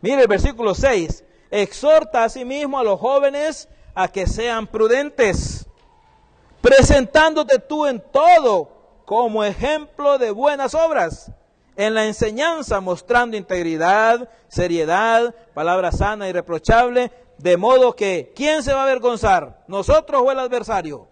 [0.00, 5.66] Mire el versículo 6, exhorta a sí a los jóvenes a que sean prudentes,
[6.62, 8.70] presentándote tú en todo
[9.04, 11.30] como ejemplo de buenas obras,
[11.76, 18.72] en la enseñanza mostrando integridad, seriedad, palabra sana y reprochable, de modo que, ¿quién se
[18.72, 19.62] va a avergonzar?
[19.66, 21.08] ¿Nosotros o el adversario?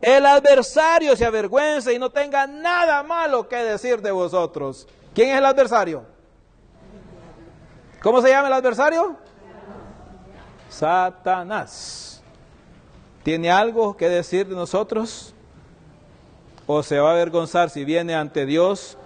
[0.00, 4.88] El adversario se avergüenza y no tenga nada malo que decir de vosotros.
[5.14, 6.06] ¿Quién es el adversario?
[8.02, 9.18] ¿Cómo se llama el adversario?
[10.70, 12.22] Satanás.
[13.22, 15.34] ¿Tiene algo que decir de nosotros?
[16.66, 18.96] ¿O se va a avergonzar si viene ante Dios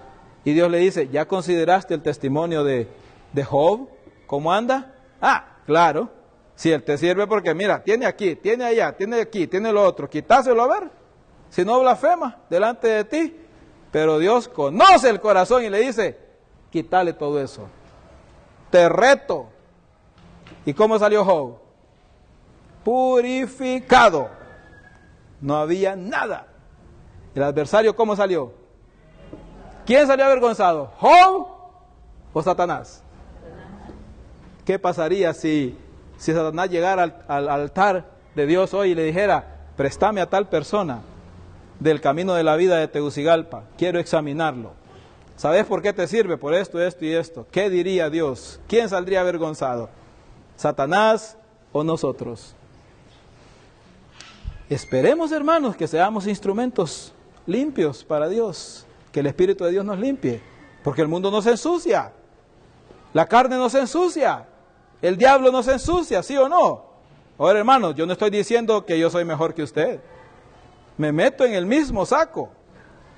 [0.44, 2.86] y Dios le dice, ¿ya consideraste el testimonio de,
[3.32, 3.88] de Job?
[4.26, 4.94] ¿Cómo anda?
[5.20, 6.10] Ah, claro.
[6.54, 10.08] Si él te sirve porque mira, tiene aquí, tiene allá, tiene aquí, tiene lo otro,
[10.08, 10.90] quitáselo a ver.
[11.48, 13.36] Si no blasfema delante de ti.
[13.90, 16.18] Pero Dios conoce el corazón y le dice,
[16.70, 17.68] quítale todo eso.
[18.70, 19.53] Te reto.
[20.66, 21.58] ¿Y cómo salió Job?
[22.84, 24.28] Purificado.
[25.40, 26.46] No había nada.
[27.34, 28.52] ¿El adversario cómo salió?
[29.84, 30.92] ¿Quién salió avergonzado?
[30.98, 31.48] ¿Job
[32.32, 33.02] o Satanás?
[34.64, 35.76] ¿Qué pasaría si,
[36.16, 40.48] si Satanás llegara al, al altar de Dios hoy y le dijera, préstame a tal
[40.48, 41.02] persona
[41.80, 44.72] del camino de la vida de Tegucigalpa, quiero examinarlo?
[45.36, 46.38] ¿Sabes por qué te sirve?
[46.38, 47.46] Por esto, esto y esto.
[47.50, 48.60] ¿Qué diría Dios?
[48.68, 49.90] ¿Quién saldría avergonzado?
[50.56, 51.36] ¿Satanás
[51.72, 52.54] o nosotros?
[54.68, 57.12] Esperemos, hermanos, que seamos instrumentos
[57.46, 60.40] limpios para Dios, que el Espíritu de Dios nos limpie,
[60.82, 62.12] porque el mundo no se ensucia,
[63.12, 64.48] la carne no se ensucia,
[65.02, 66.86] el diablo no se ensucia, ¿sí o no?
[67.36, 70.00] Ahora, hermanos, yo no estoy diciendo que yo soy mejor que usted,
[70.96, 72.50] me meto en el mismo saco,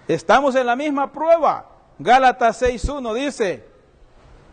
[0.09, 1.71] estamos en la misma prueba.
[1.99, 3.65] Gálatas 6.1 dice,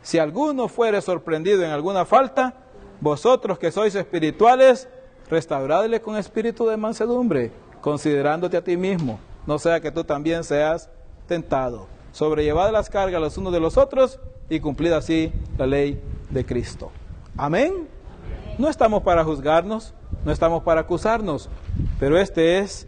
[0.02, 2.63] si alguno fuere sorprendido en alguna falta,
[3.02, 4.88] vosotros que sois espirituales,
[5.30, 10.90] restauradle con espíritu de mansedumbre, considerándote a ti mismo no sea que tú también seas
[11.28, 11.88] tentado.
[12.12, 14.20] Sobrellevad las cargas los unos de los otros
[14.50, 16.92] y cumplid así la ley de Cristo.
[17.36, 17.88] Amén.
[18.58, 21.50] No estamos para juzgarnos, no estamos para acusarnos,
[22.00, 22.88] pero este es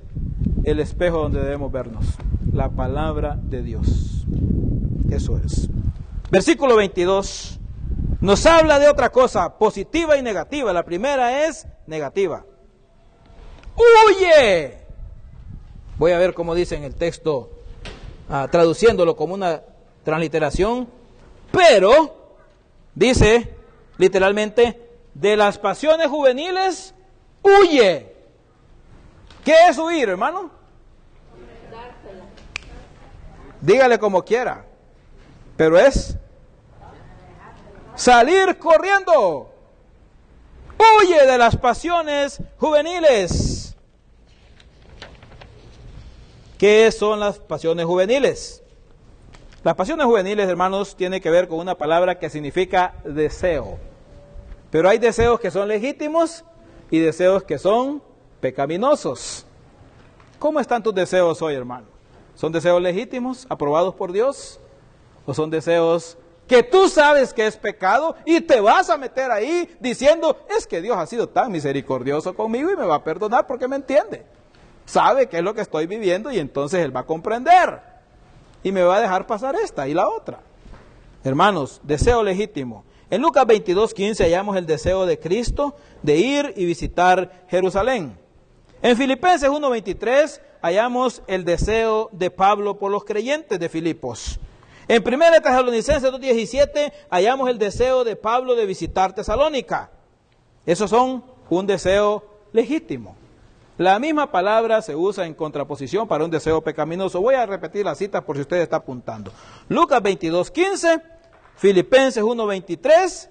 [0.64, 2.06] el espejo donde debemos vernos,
[2.54, 4.26] la palabra de Dios.
[5.10, 5.70] Eso es.
[6.32, 7.60] Versículo 22
[8.26, 10.74] nos habla de otra cosa, positiva y negativa.
[10.74, 12.44] La primera es negativa.
[13.76, 14.80] Huye
[16.00, 17.52] Voy a ver cómo dice en el texto,
[18.28, 19.62] ah, traduciéndolo como una
[20.04, 20.90] transliteración,
[21.52, 22.36] pero
[22.96, 23.56] dice
[23.98, 24.82] literalmente,
[25.14, 26.96] de las pasiones juveniles,
[27.44, 28.12] huye.
[29.44, 30.50] ¿Qué es huir, hermano?
[33.62, 34.66] Dígale como quiera,
[35.56, 36.18] pero es
[37.96, 39.52] salir corriendo.
[40.78, 43.76] Huye de las pasiones juveniles.
[46.58, 48.64] ¿Qué son las pasiones juveniles?
[49.64, 53.80] Las pasiones juveniles, hermanos, tienen que ver con una palabra que significa deseo.
[54.70, 56.44] Pero hay deseos que son legítimos
[56.92, 58.02] y deseos que son
[58.42, 59.46] pecaminosos.
[60.38, 61.88] ¿Cómo están tus deseos hoy, hermano?
[62.36, 64.60] ¿Son deseos legítimos, aprobados por Dios?
[65.26, 66.18] ¿O son deseos
[66.48, 70.82] que tú sabes que es pecado y te vas a meter ahí diciendo, es que
[70.82, 74.26] Dios ha sido tan misericordioso conmigo y me va a perdonar porque me entiende?
[74.86, 77.82] sabe qué es lo que estoy viviendo y entonces Él va a comprender.
[78.64, 80.40] Y me va a dejar pasar esta y la otra.
[81.24, 82.84] Hermanos, deseo legítimo.
[83.10, 88.18] En Lucas 22, 15 hallamos el deseo de Cristo de ir y visitar Jerusalén.
[88.82, 94.40] En Filipenses 1.23 hallamos el deseo de Pablo por los creyentes de Filipos.
[94.88, 99.90] En 1 Tesalonicenses 2.17 hallamos el deseo de Pablo de visitar Tesalónica.
[100.66, 102.24] Esos son un deseo
[102.54, 103.16] legítimo.
[103.78, 107.20] La misma palabra se usa en contraposición para un deseo pecaminoso.
[107.20, 109.32] Voy a repetir la cita por si usted está apuntando.
[109.68, 111.02] Lucas 22, 15,
[111.58, 113.30] Filipenses 1, 23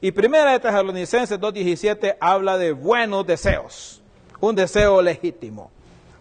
[0.00, 4.02] y Primera de Tesalonicenses 2, 17 habla de buenos deseos,
[4.40, 5.70] un deseo legítimo.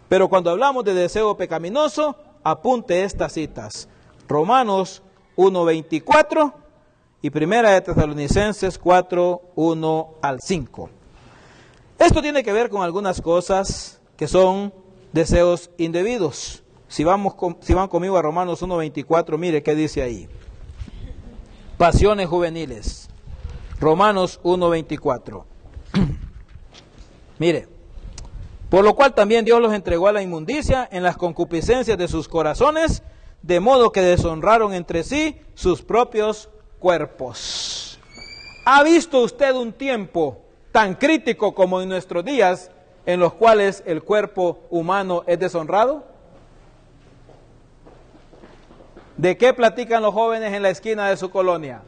[0.09, 3.87] Pero cuando hablamos de deseo pecaminoso, apunte estas citas.
[4.27, 5.01] Romanos
[5.35, 6.53] 1, 24
[7.21, 10.89] y Primera de Tesalonicenses 4, 1 al 5.
[11.99, 14.73] Esto tiene que ver con algunas cosas que son
[15.11, 16.63] deseos indebidos.
[16.87, 17.03] Si,
[17.61, 20.27] si van conmigo a Romanos 1.24, mire qué dice ahí.
[21.77, 23.09] Pasiones juveniles.
[23.79, 25.43] Romanos 1.24.
[27.39, 27.67] mire,
[28.69, 32.27] por lo cual también Dios los entregó a la inmundicia en las concupiscencias de sus
[32.27, 33.03] corazones,
[33.45, 37.99] de modo que deshonraron entre sí sus propios cuerpos.
[38.65, 40.41] ¿Ha visto usted un tiempo
[40.71, 42.71] tan crítico como en nuestros días
[43.05, 46.05] en los cuales el cuerpo humano es deshonrado?
[49.15, 51.83] ¿De qué platican los jóvenes en la esquina de su colonia?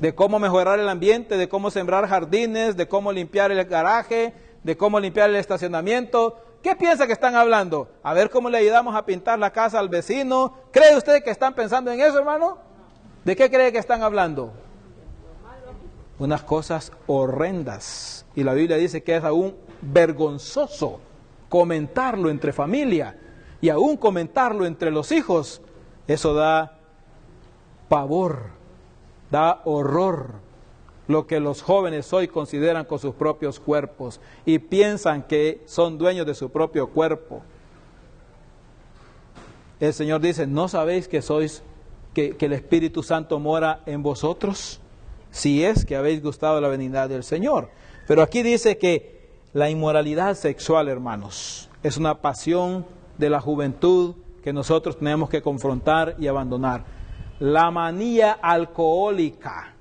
[0.00, 4.76] De cómo mejorar el ambiente, de cómo sembrar jardines, de cómo limpiar el garaje, de
[4.76, 6.36] cómo limpiar el estacionamiento.
[6.66, 7.88] ¿Qué piensa que están hablando?
[8.02, 10.52] A ver cómo le ayudamos a pintar la casa al vecino.
[10.72, 12.58] ¿Cree usted que están pensando en eso, hermano?
[13.24, 14.52] ¿De qué cree que están hablando?
[16.18, 18.26] unas cosas horrendas.
[18.34, 20.98] Y la Biblia dice que es aún vergonzoso
[21.48, 23.16] comentarlo entre familia
[23.60, 25.62] y aún comentarlo entre los hijos.
[26.08, 26.80] Eso da
[27.88, 28.50] pavor,
[29.30, 30.45] da horror
[31.08, 36.26] lo que los jóvenes hoy consideran con sus propios cuerpos y piensan que son dueños
[36.26, 37.42] de su propio cuerpo.
[39.78, 41.62] El Señor dice, ¿no sabéis que sois,
[42.14, 44.80] que, el Espíritu Santo mora en vosotros?
[45.30, 47.68] Si es que habéis gustado la venida del Señor.
[48.08, 52.86] Pero aquí dice que la inmoralidad sexual, hermanos, es una pasión
[53.18, 56.84] de la juventud que nosotros tenemos que confrontar y abandonar.
[57.38, 59.75] La manía alcohólica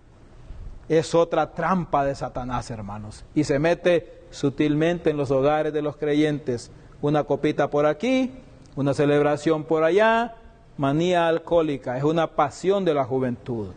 [0.89, 3.25] es otra trampa de Satanás, hermanos.
[3.33, 6.71] Y se mete sutilmente en los hogares de los creyentes.
[7.01, 8.31] Una copita por aquí,
[8.75, 10.35] una celebración por allá,
[10.77, 13.69] manía alcohólica, es una pasión de la juventud.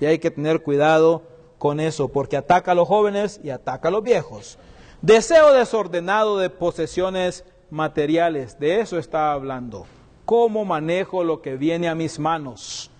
[0.00, 1.22] Y hay que tener cuidado
[1.58, 4.58] con eso, porque ataca a los jóvenes y ataca a los viejos.
[5.02, 9.86] Deseo desordenado de posesiones materiales, de eso está hablando.
[10.24, 12.90] ¿Cómo manejo lo que viene a mis manos?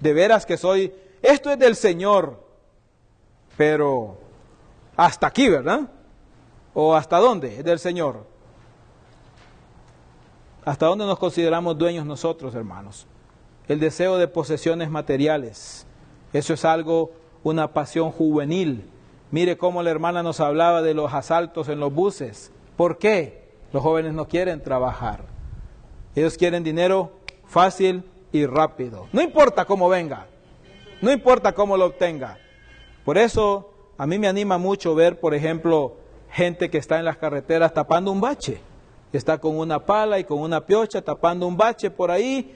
[0.00, 0.92] De veras que soy,
[1.22, 2.47] esto es del Señor,
[3.58, 4.16] pero
[4.96, 5.80] hasta aquí, ¿verdad?
[6.74, 7.58] ¿O hasta dónde?
[7.58, 8.24] Es del Señor.
[10.64, 13.08] ¿Hasta dónde nos consideramos dueños nosotros, hermanos?
[13.66, 15.86] El deseo de posesiones materiales.
[16.32, 17.10] Eso es algo,
[17.42, 18.88] una pasión juvenil.
[19.32, 22.52] Mire cómo la hermana nos hablaba de los asaltos en los buses.
[22.76, 23.48] ¿Por qué?
[23.72, 25.24] Los jóvenes no quieren trabajar.
[26.14, 27.10] Ellos quieren dinero
[27.44, 29.08] fácil y rápido.
[29.12, 30.28] No importa cómo venga.
[31.02, 32.38] No importa cómo lo obtenga.
[33.08, 35.96] Por eso a mí me anima mucho ver, por ejemplo,
[36.28, 38.60] gente que está en las carreteras tapando un bache.
[39.14, 42.54] Está con una pala y con una piocha tapando un bache por ahí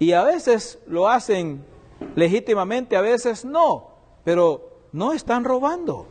[0.00, 1.64] y a veces lo hacen
[2.16, 3.90] legítimamente, a veces no,
[4.24, 6.08] pero no están robando,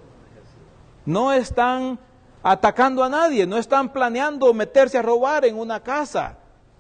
[1.06, 2.00] no están
[2.42, 6.38] atacando a nadie, no están planeando meterse a robar en una casa,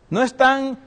[0.09, 0.79] no están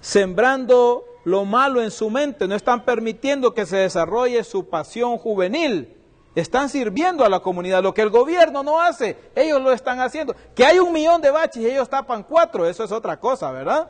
[0.00, 5.96] sembrando lo malo en su mente, no están permitiendo que se desarrolle su pasión juvenil
[6.34, 7.82] están sirviendo a la comunidad.
[7.82, 10.34] Lo que el gobierno no hace, ellos lo están haciendo.
[10.54, 13.88] Que hay un millón de baches y ellos tapan cuatro, eso es otra cosa, ¿verdad?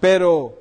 [0.00, 0.54] Pero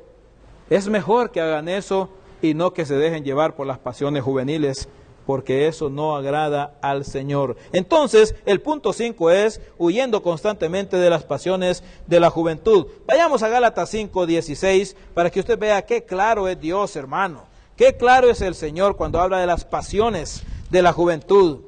[0.69, 2.09] es mejor que hagan eso
[2.41, 4.89] y no que se dejen llevar por las pasiones juveniles,
[5.25, 7.55] porque eso no agrada al Señor.
[7.71, 12.87] Entonces, el punto 5 es huyendo constantemente de las pasiones de la juventud.
[13.07, 17.43] Vayamos a Gálatas 5, 16, para que usted vea qué claro es Dios, hermano.
[17.75, 21.61] Qué claro es el Señor cuando habla de las pasiones de la juventud.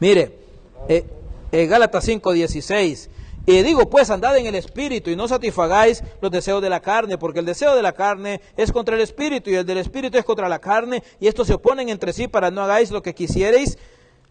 [0.00, 0.36] Mire,
[0.88, 1.04] eh,
[1.52, 3.08] eh Gálatas 5:16.
[3.46, 7.18] Y digo, pues andad en el espíritu y no satisfagáis los deseos de la carne,
[7.18, 10.24] porque el deseo de la carne es contra el espíritu y el del espíritu es
[10.24, 13.78] contra la carne, y estos se oponen entre sí para no hagáis lo que quisierais.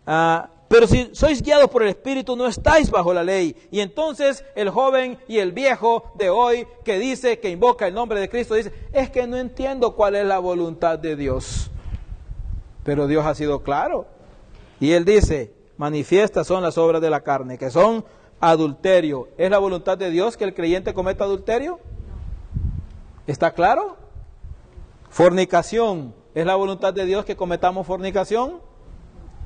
[0.05, 3.55] Ah, pero si sois guiados por el espíritu, no estáis bajo la ley.
[3.71, 8.19] Y entonces el joven y el viejo de hoy que dice, que invoca el nombre
[8.19, 11.71] de Cristo, dice, es que no entiendo cuál es la voluntad de Dios.
[12.83, 14.05] Pero Dios ha sido claro.
[14.79, 18.05] Y Él dice, manifiestas son las obras de la carne, que son
[18.39, 19.29] adulterio.
[19.37, 21.79] ¿Es la voluntad de Dios que el creyente cometa adulterio?
[23.27, 23.97] ¿Está claro?
[25.09, 26.13] Fornicación.
[26.33, 28.61] ¿Es la voluntad de Dios que cometamos fornicación?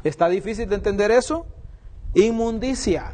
[0.04, 1.46] ¿Está difícil de entender eso?
[2.14, 3.14] Inmundicia.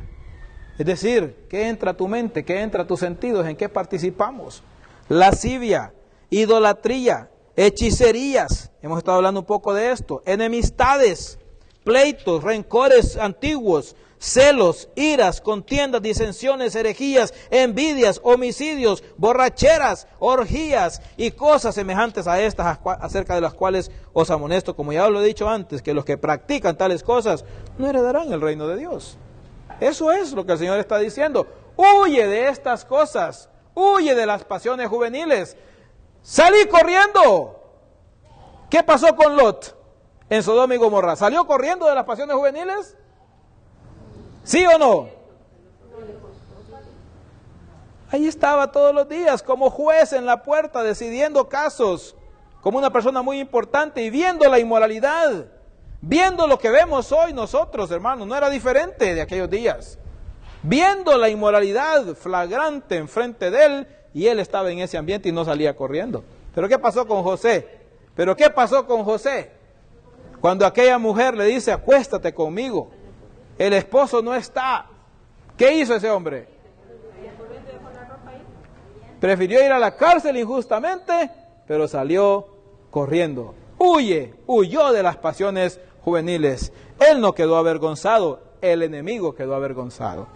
[0.77, 2.43] Es decir, ¿qué entra a tu mente?
[2.43, 3.45] ¿Qué entra a tus sentidos?
[3.45, 4.63] ¿En qué participamos?
[5.09, 5.93] Lascivia,
[6.29, 11.37] idolatría, hechicerías, hemos estado hablando un poco de esto, enemistades,
[11.83, 22.27] pleitos, rencores antiguos, celos, iras, contiendas, disensiones, herejías, envidias, homicidios, borracheras, orgías y cosas semejantes
[22.27, 25.93] a estas acerca de las cuales os amonesto, como ya lo he dicho antes, que
[25.93, 27.45] los que practican tales cosas
[27.77, 29.17] no heredarán el reino de Dios.
[29.79, 31.47] Eso es lo que el Señor está diciendo.
[31.77, 35.55] Huye de estas cosas, huye de las pasiones juveniles,
[36.21, 37.55] Salí corriendo.
[38.69, 39.75] ¿Qué pasó con Lot
[40.29, 41.15] en Sodoma y Gomorra?
[41.15, 42.95] ¿Salió corriendo de las pasiones juveniles?
[44.43, 45.09] ¿Sí o no?
[48.11, 52.15] Ahí estaba todos los días como juez en la puerta decidiendo casos,
[52.61, 55.45] como una persona muy importante y viendo la inmoralidad,
[56.01, 59.99] viendo lo que vemos hoy nosotros, hermanos, no era diferente de aquellos días.
[60.63, 65.45] Viendo la inmoralidad flagrante enfrente de él y él estaba en ese ambiente y no
[65.45, 66.23] salía corriendo.
[66.55, 67.67] Pero ¿qué pasó con José?
[68.15, 69.51] Pero ¿qué pasó con José?
[70.41, 72.89] Cuando aquella mujer le dice, acuéstate conmigo,
[73.59, 74.87] el esposo no está.
[75.55, 76.47] ¿Qué hizo ese hombre?
[79.19, 81.29] Prefirió ir a la cárcel injustamente,
[81.67, 82.47] pero salió
[82.89, 83.53] corriendo.
[83.77, 86.71] huye, huyó de las pasiones juveniles.
[86.99, 90.27] Él no quedó avergonzado, el enemigo quedó avergonzado.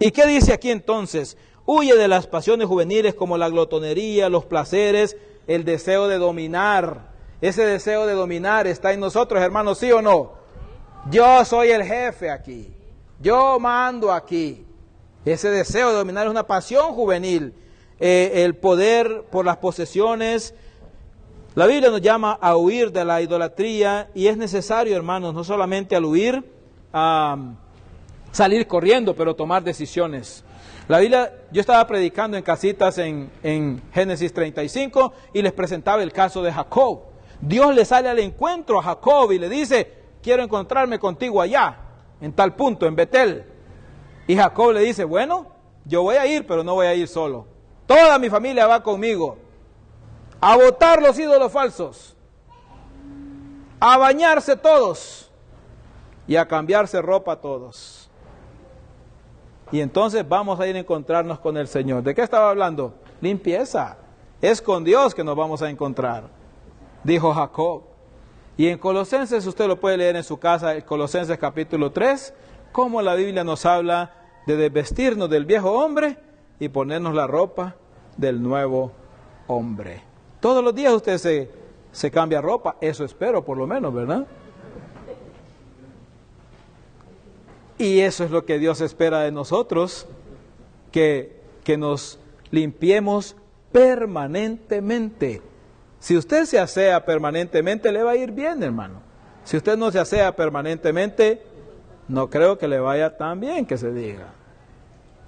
[0.00, 1.36] ¿Y qué dice aquí entonces?
[1.66, 5.16] Huye de las pasiones juveniles como la glotonería, los placeres,
[5.46, 7.12] el deseo de dominar.
[7.40, 10.43] Ese deseo de dominar está en nosotros, hermanos, ¿sí o no?
[11.10, 12.72] Yo soy el jefe aquí.
[13.20, 14.64] Yo mando aquí.
[15.24, 17.54] Ese deseo de dominar es una pasión juvenil.
[18.00, 20.54] Eh, el poder por las posesiones.
[21.54, 25.94] La Biblia nos llama a huir de la idolatría y es necesario, hermanos, no solamente
[25.94, 26.42] al huir,
[26.92, 27.36] a
[28.32, 30.42] salir corriendo, pero tomar decisiones.
[30.88, 36.12] La Biblia, yo estaba predicando en casitas en, en Génesis 35 y les presentaba el
[36.12, 37.02] caso de Jacob.
[37.40, 41.76] Dios le sale al encuentro a Jacob y le dice, quiero encontrarme contigo allá,
[42.20, 43.44] en tal punto, en Betel.
[44.26, 45.48] Y Jacob le dice, bueno,
[45.84, 47.46] yo voy a ir, pero no voy a ir solo.
[47.86, 49.36] Toda mi familia va conmigo.
[50.40, 52.16] A votar los ídolos falsos.
[53.78, 55.30] A bañarse todos.
[56.26, 58.08] Y a cambiarse ropa todos.
[59.70, 62.02] Y entonces vamos a ir a encontrarnos con el Señor.
[62.02, 62.94] ¿De qué estaba hablando?
[63.20, 63.98] Limpieza.
[64.40, 66.24] Es con Dios que nos vamos a encontrar.
[67.02, 67.93] Dijo Jacob.
[68.56, 72.32] Y en Colosenses, usted lo puede leer en su casa, Colosenses capítulo 3,
[72.70, 74.12] cómo la Biblia nos habla
[74.46, 76.18] de desvestirnos del viejo hombre
[76.60, 77.74] y ponernos la ropa
[78.16, 78.92] del nuevo
[79.48, 80.02] hombre.
[80.40, 81.50] Todos los días usted se,
[81.90, 84.26] se cambia ropa, eso espero por lo menos, ¿verdad?
[87.76, 90.06] Y eso es lo que Dios espera de nosotros,
[90.92, 92.20] que, que nos
[92.52, 93.34] limpiemos
[93.72, 95.42] permanentemente.
[96.04, 99.00] Si usted se asea permanentemente, le va a ir bien, hermano.
[99.42, 101.40] Si usted no se asea permanentemente,
[102.08, 104.34] no creo que le vaya tan bien que se diga.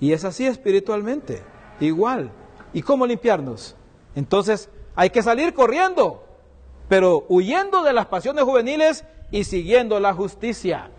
[0.00, 1.42] Y es así espiritualmente,
[1.80, 2.30] igual.
[2.74, 3.74] ¿Y cómo limpiarnos?
[4.14, 6.26] Entonces hay que salir corriendo,
[6.90, 10.90] pero huyendo de las pasiones juveniles y siguiendo la justicia.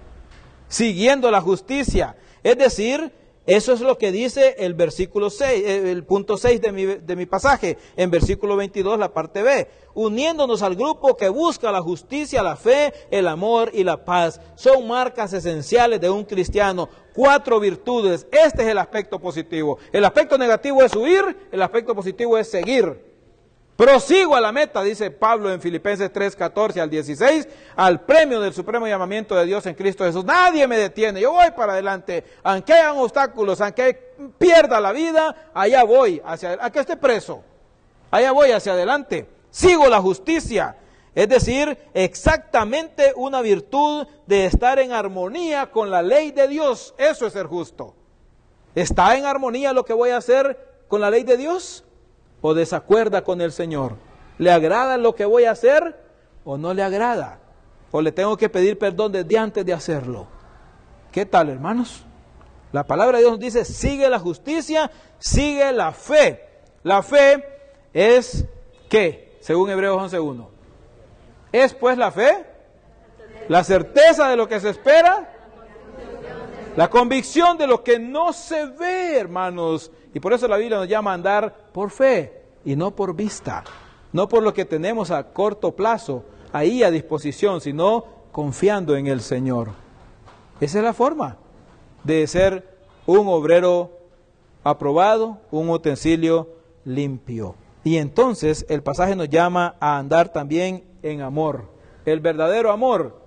[0.70, 2.16] Siguiendo la justicia.
[2.42, 3.14] Es decir,
[3.48, 7.16] eso es lo que dice el versículo 6, eh, el punto 6 de mi, de
[7.16, 9.70] mi pasaje, en versículo 22, la parte B.
[9.94, 14.42] Uniéndonos al grupo que busca la justicia, la fe, el amor y la paz.
[14.56, 16.90] Son marcas esenciales de un cristiano.
[17.16, 18.28] Cuatro virtudes.
[18.32, 19.80] Este es el aspecto positivo.
[19.94, 23.07] El aspecto negativo es huir, el aspecto positivo es seguir.
[23.78, 28.52] Prosigo a la meta, dice Pablo en Filipenses 3, 14 al 16, al premio del
[28.52, 30.26] supremo llamamiento de Dios en Cristo Jesús.
[30.26, 32.24] Nadie me detiene, yo voy para adelante.
[32.42, 37.44] Aunque hayan obstáculos, aunque pierda la vida, allá voy, hacia aunque esté preso,
[38.10, 39.30] allá voy hacia adelante.
[39.52, 40.76] Sigo la justicia,
[41.14, 46.96] es decir, exactamente una virtud de estar en armonía con la ley de Dios.
[46.98, 47.94] Eso es ser justo.
[48.74, 51.84] ¿Está en armonía lo que voy a hacer con la ley de Dios?
[52.42, 53.96] O desacuerda con el Señor?
[54.38, 56.00] ¿Le agrada lo que voy a hacer
[56.46, 57.40] o no le agrada?
[57.92, 60.28] ¿O le tengo que pedir perdón desde antes de hacerlo?
[61.12, 62.04] ¿Qué tal, hermanos?
[62.72, 66.44] La palabra de Dios nos dice, sigue la justicia, sigue la fe.
[66.84, 67.44] La fe
[67.94, 68.46] es
[68.90, 69.38] ¿qué?
[69.40, 70.48] Según Hebreos 11.1.
[71.52, 72.46] ¿Es pues la fe?
[73.48, 75.34] La certeza de lo que se espera.
[76.78, 79.92] La convicción de lo que no se ve, hermanos.
[80.14, 83.64] Y por eso la Biblia nos llama a andar por fe y no por vista,
[84.14, 86.24] no por lo que tenemos a corto plazo
[86.54, 89.70] ahí a disposición, sino confiando en el Señor.
[90.62, 91.38] Esa es la forma
[92.04, 93.98] de ser un obrero
[94.64, 96.48] aprobado, un utensilio
[96.86, 97.56] limpio.
[97.84, 101.72] Y entonces el pasaje nos llama a andar también en amor.
[102.06, 103.27] El verdadero amor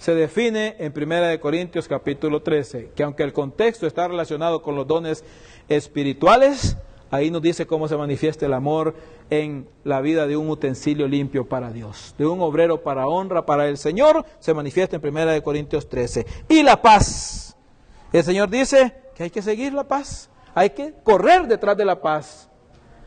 [0.00, 4.86] se define en 1 Corintios capítulo 13, que aunque el contexto está relacionado con los
[4.86, 5.22] dones
[5.68, 6.78] espirituales,
[7.10, 8.94] ahí nos dice cómo se manifiesta el amor
[9.28, 13.68] en la vida de un utensilio limpio para Dios, de un obrero para honra para
[13.68, 16.26] el Señor, se manifiesta en 1 Corintios 13.
[16.48, 17.54] Y la paz.
[18.10, 22.00] El Señor dice que hay que seguir la paz, hay que correr detrás de la
[22.00, 22.48] paz.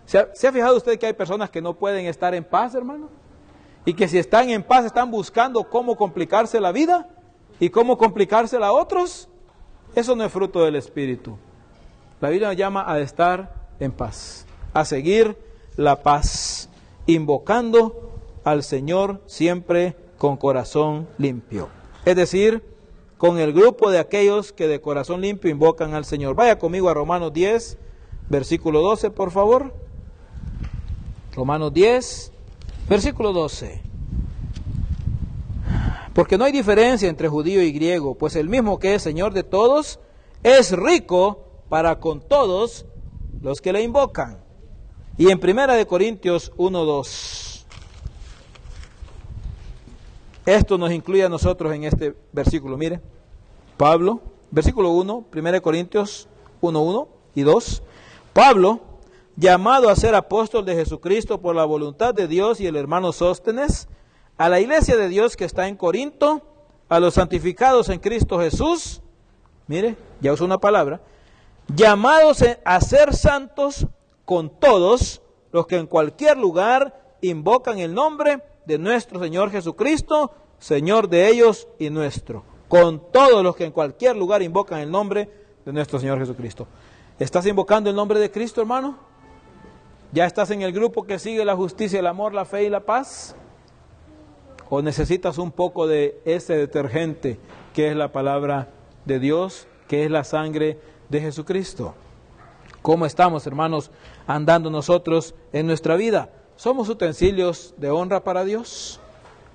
[0.05, 2.75] ¿Se ha, ¿Se ha fijado usted que hay personas que no pueden estar en paz,
[2.75, 3.22] hermano?
[3.85, 7.09] Y que si están en paz están buscando cómo complicarse la vida
[7.59, 9.29] y cómo complicársela a otros,
[9.95, 11.37] eso no es fruto del Espíritu.
[12.21, 15.37] La Biblia nos llama a estar en paz, a seguir
[15.75, 16.69] la paz,
[17.05, 18.11] invocando
[18.43, 21.69] al Señor siempre con corazón limpio.
[22.05, 22.63] Es decir,
[23.17, 26.35] con el grupo de aquellos que de corazón limpio invocan al Señor.
[26.35, 27.77] Vaya conmigo a Romanos 10,
[28.29, 29.73] versículo 12, por favor.
[31.33, 32.32] Romanos 10,
[32.87, 33.81] Versículo 12.
[36.13, 39.43] Porque no hay diferencia entre judío y griego, pues el mismo que es Señor de
[39.43, 39.99] todos
[40.43, 42.85] es rico para con todos
[43.41, 44.37] los que le invocan.
[45.17, 47.65] Y en Primera de Corintios 1:2.
[50.45, 52.77] Esto nos incluye a nosotros en este versículo.
[52.77, 52.99] Mire,
[53.77, 54.21] Pablo,
[54.51, 56.27] versículo 1, 1 Corintios
[56.61, 57.83] 1, 1 y 2.
[58.33, 58.81] Pablo,
[59.35, 63.87] llamado a ser apóstol de Jesucristo por la voluntad de Dios y el hermano Sóstenes,
[64.37, 66.41] a la iglesia de Dios que está en Corinto,
[66.89, 69.01] a los santificados en Cristo Jesús,
[69.67, 71.01] mire, ya uso una palabra,
[71.73, 73.87] llamados a ser santos
[74.25, 75.21] con todos
[75.51, 81.67] los que en cualquier lugar invocan el nombre de nuestro Señor Jesucristo, Señor de ellos
[81.79, 82.43] y nuestro.
[82.67, 85.29] Con todos los que en cualquier lugar invocan el nombre
[85.65, 86.67] de nuestro Señor Jesucristo.
[87.19, 89.12] ¿Estás invocando el nombre de Cristo, hermano?
[90.13, 92.81] ¿Ya estás en el grupo que sigue la justicia, el amor, la fe y la
[92.81, 93.35] paz?
[94.69, 97.39] ¿O necesitas un poco de ese detergente
[97.73, 98.69] que es la palabra
[99.05, 101.95] de Dios, que es la sangre de Jesucristo?
[102.83, 103.89] ¿Cómo estamos, hermanos,
[104.27, 106.29] andando nosotros en nuestra vida?
[106.57, 108.99] ¿Somos utensilios de honra para Dios?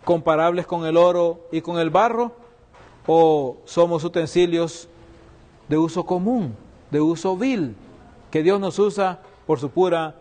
[0.05, 2.33] ¿Comparables con el oro y con el barro?
[3.07, 4.89] ¿O somos utensilios
[5.69, 6.57] de uso común,
[6.91, 7.77] de uso vil,
[8.33, 10.17] que Dios nos usa por su pura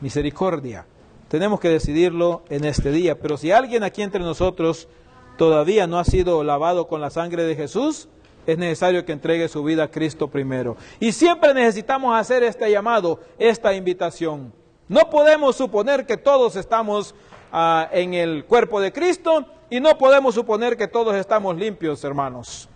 [0.00, 0.86] misericordia?
[1.28, 3.18] Tenemos que decidirlo en este día.
[3.18, 4.88] Pero si alguien aquí entre nosotros
[5.36, 8.08] todavía no ha sido lavado con la sangre de Jesús,
[8.46, 10.76] es necesario que entregue su vida a Cristo primero.
[10.98, 14.52] Y siempre necesitamos hacer este llamado, esta invitación.
[14.88, 17.14] No podemos suponer que todos estamos
[17.52, 22.68] ah, en el cuerpo de Cristo y no podemos suponer que todos estamos limpios, hermanos.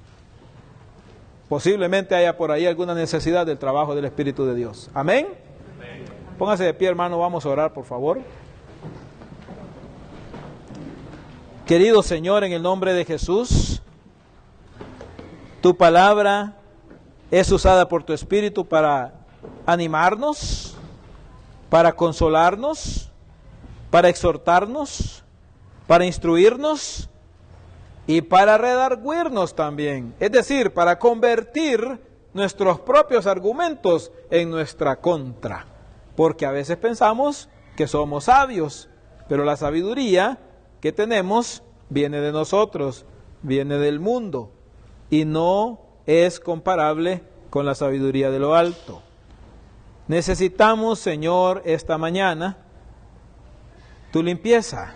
[1.49, 4.91] Posiblemente haya por ahí alguna necesidad del trabajo del Espíritu de Dios.
[4.95, 5.27] Amén.
[6.39, 8.21] Póngase de pie, hermano, vamos a orar, por favor.
[11.65, 13.81] Querido Señor, en el nombre de Jesús,
[15.61, 16.57] tu palabra
[17.31, 19.15] es usada por tu Espíritu para
[19.65, 20.77] animarnos,
[21.71, 23.11] para consolarnos,
[23.91, 25.25] para exhortarnos,
[25.87, 27.09] para instruirnos
[28.09, 30.15] y para redarguirnos también.
[30.19, 32.01] Es decir, para convertir
[32.33, 35.74] nuestros propios argumentos en nuestra contra.
[36.17, 38.89] Porque a veces pensamos que somos sabios,
[39.29, 40.39] pero la sabiduría
[40.81, 43.07] que tenemos viene de nosotros,
[43.43, 44.53] viene del mundo
[45.11, 49.03] y no es comparable con la sabiduría de lo alto.
[50.09, 52.59] Necesitamos, Señor, esta mañana
[54.11, 54.95] tu limpieza.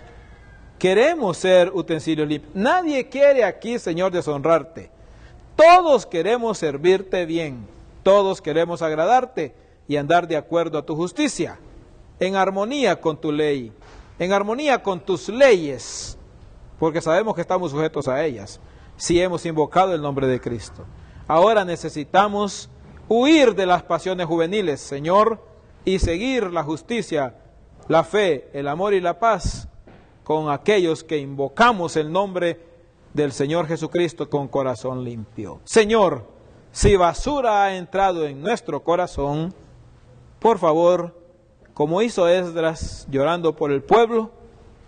[0.77, 2.55] Queremos ser utensilios limpios.
[2.55, 4.89] Nadie quiere aquí, Señor, deshonrarte.
[5.57, 7.67] Todos queremos servirte bien.
[8.03, 9.53] Todos queremos agradarte
[9.89, 11.59] y andar de acuerdo a tu justicia,
[12.19, 13.73] en armonía con tu ley,
[14.19, 16.15] en armonía con tus leyes,
[16.77, 18.59] porque sabemos que estamos sujetos a ellas,
[18.97, 20.85] si hemos invocado el nombre de Cristo.
[21.27, 22.69] Ahora necesitamos
[23.07, 25.43] huir de las pasiones juveniles, Señor,
[25.83, 27.37] y seguir la justicia,
[27.87, 29.67] la fe, el amor y la paz
[30.23, 32.59] con aquellos que invocamos el nombre
[33.15, 35.61] del Señor Jesucristo con corazón limpio.
[35.63, 36.27] Señor,
[36.71, 39.51] si basura ha entrado en nuestro corazón,
[40.39, 41.15] por favor,
[41.73, 44.31] como hizo Esdras llorando por el pueblo,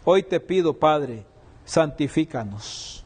[0.04, 1.26] hoy te pido, Padre,
[1.66, 3.06] santifícanos.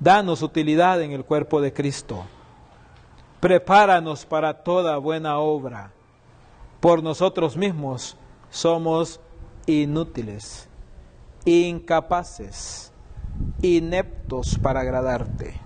[0.00, 2.24] Danos utilidad en el cuerpo de Cristo
[3.42, 5.90] prepáranos para toda buena obra.
[6.78, 8.16] Por nosotros mismos
[8.50, 9.18] somos
[9.66, 10.68] inútiles,
[11.44, 12.92] incapaces,
[13.60, 15.60] ineptos para agradarte.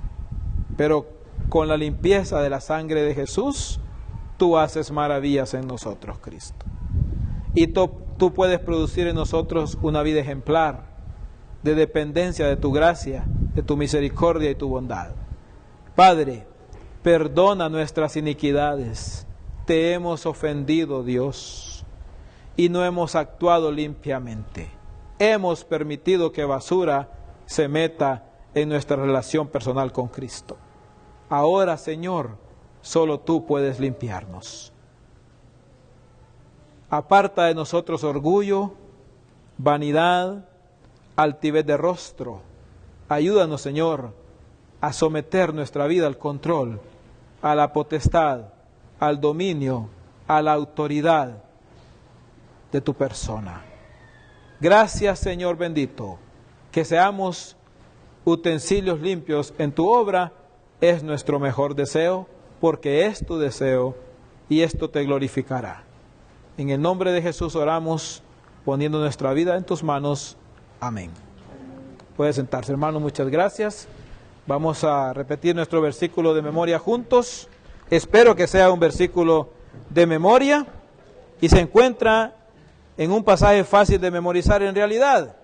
[0.79, 1.07] Pero
[1.51, 3.79] con la limpieza de la sangre de Jesús,
[4.37, 6.65] tú haces maravillas en nosotros, Cristo.
[7.55, 7.91] Y tú,
[8.35, 10.87] puedes producir en nosotros una vida ejemplar
[11.63, 13.25] de dependencia de tu gracia,
[13.55, 15.11] de tu misericordia y tu bondad.
[15.95, 16.47] Padre,
[17.07, 19.29] Perdona nuestras iniquidades.
[19.65, 21.87] Te hemos ofendido, Dios,
[22.57, 24.69] y no hemos actuado limpiamente.
[25.21, 27.09] Hemos permitido que basura
[27.45, 28.25] se meta
[28.57, 30.57] en nuestra relación personal con Cristo.
[31.29, 32.39] Ahora, Señor,
[32.87, 34.73] solo tú puedes limpiarnos.
[36.89, 38.75] Aparta de nosotros orgullo,
[39.59, 40.45] vanidad,
[41.17, 42.43] altivez de rostro.
[43.09, 44.13] Ayúdanos, Señor,
[44.81, 46.79] a someter nuestra vida al control
[47.43, 48.53] a la potestad,
[49.01, 49.89] al dominio,
[50.29, 51.43] a la autoridad
[52.71, 53.63] de tu persona.
[54.61, 56.19] Gracias Señor bendito,
[56.73, 57.57] que seamos
[58.25, 60.33] utensilios limpios en tu obra
[60.81, 62.29] es nuestro mejor deseo,
[62.67, 63.95] porque es tu deseo
[64.49, 65.85] y esto te glorificará.
[66.59, 68.25] En el nombre de Jesús oramos
[68.65, 70.37] poniendo nuestra vida en tus manos.
[70.81, 71.13] Amén.
[72.17, 73.87] Puede sentarse hermano, muchas gracias.
[74.49, 77.47] Vamos a repetir nuestro versículo de memoria juntos.
[77.89, 79.49] Espero que sea un versículo
[79.91, 80.67] de memoria
[81.41, 82.35] y se encuentra
[82.97, 85.37] en un pasaje fácil de memorizar en realidad.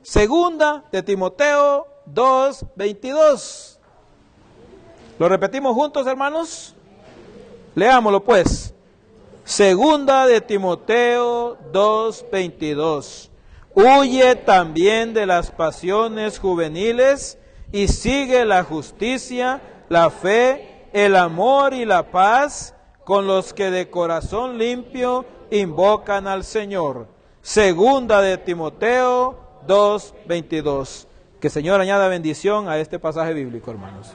[0.00, 3.79] Segunda de Timoteo 2, 22.
[5.20, 6.74] ¿Lo repetimos juntos, hermanos?
[7.74, 8.72] Leámoslo pues.
[9.44, 13.30] Segunda de Timoteo 2, 22.
[13.74, 17.36] Huye también de las pasiones juveniles
[17.70, 19.60] y sigue la justicia,
[19.90, 26.44] la fe, el amor y la paz con los que de corazón limpio invocan al
[26.44, 27.08] Señor.
[27.42, 31.08] Segunda de Timoteo 2.22.
[31.38, 34.14] Que Señor añada bendición a este pasaje bíblico, hermanos.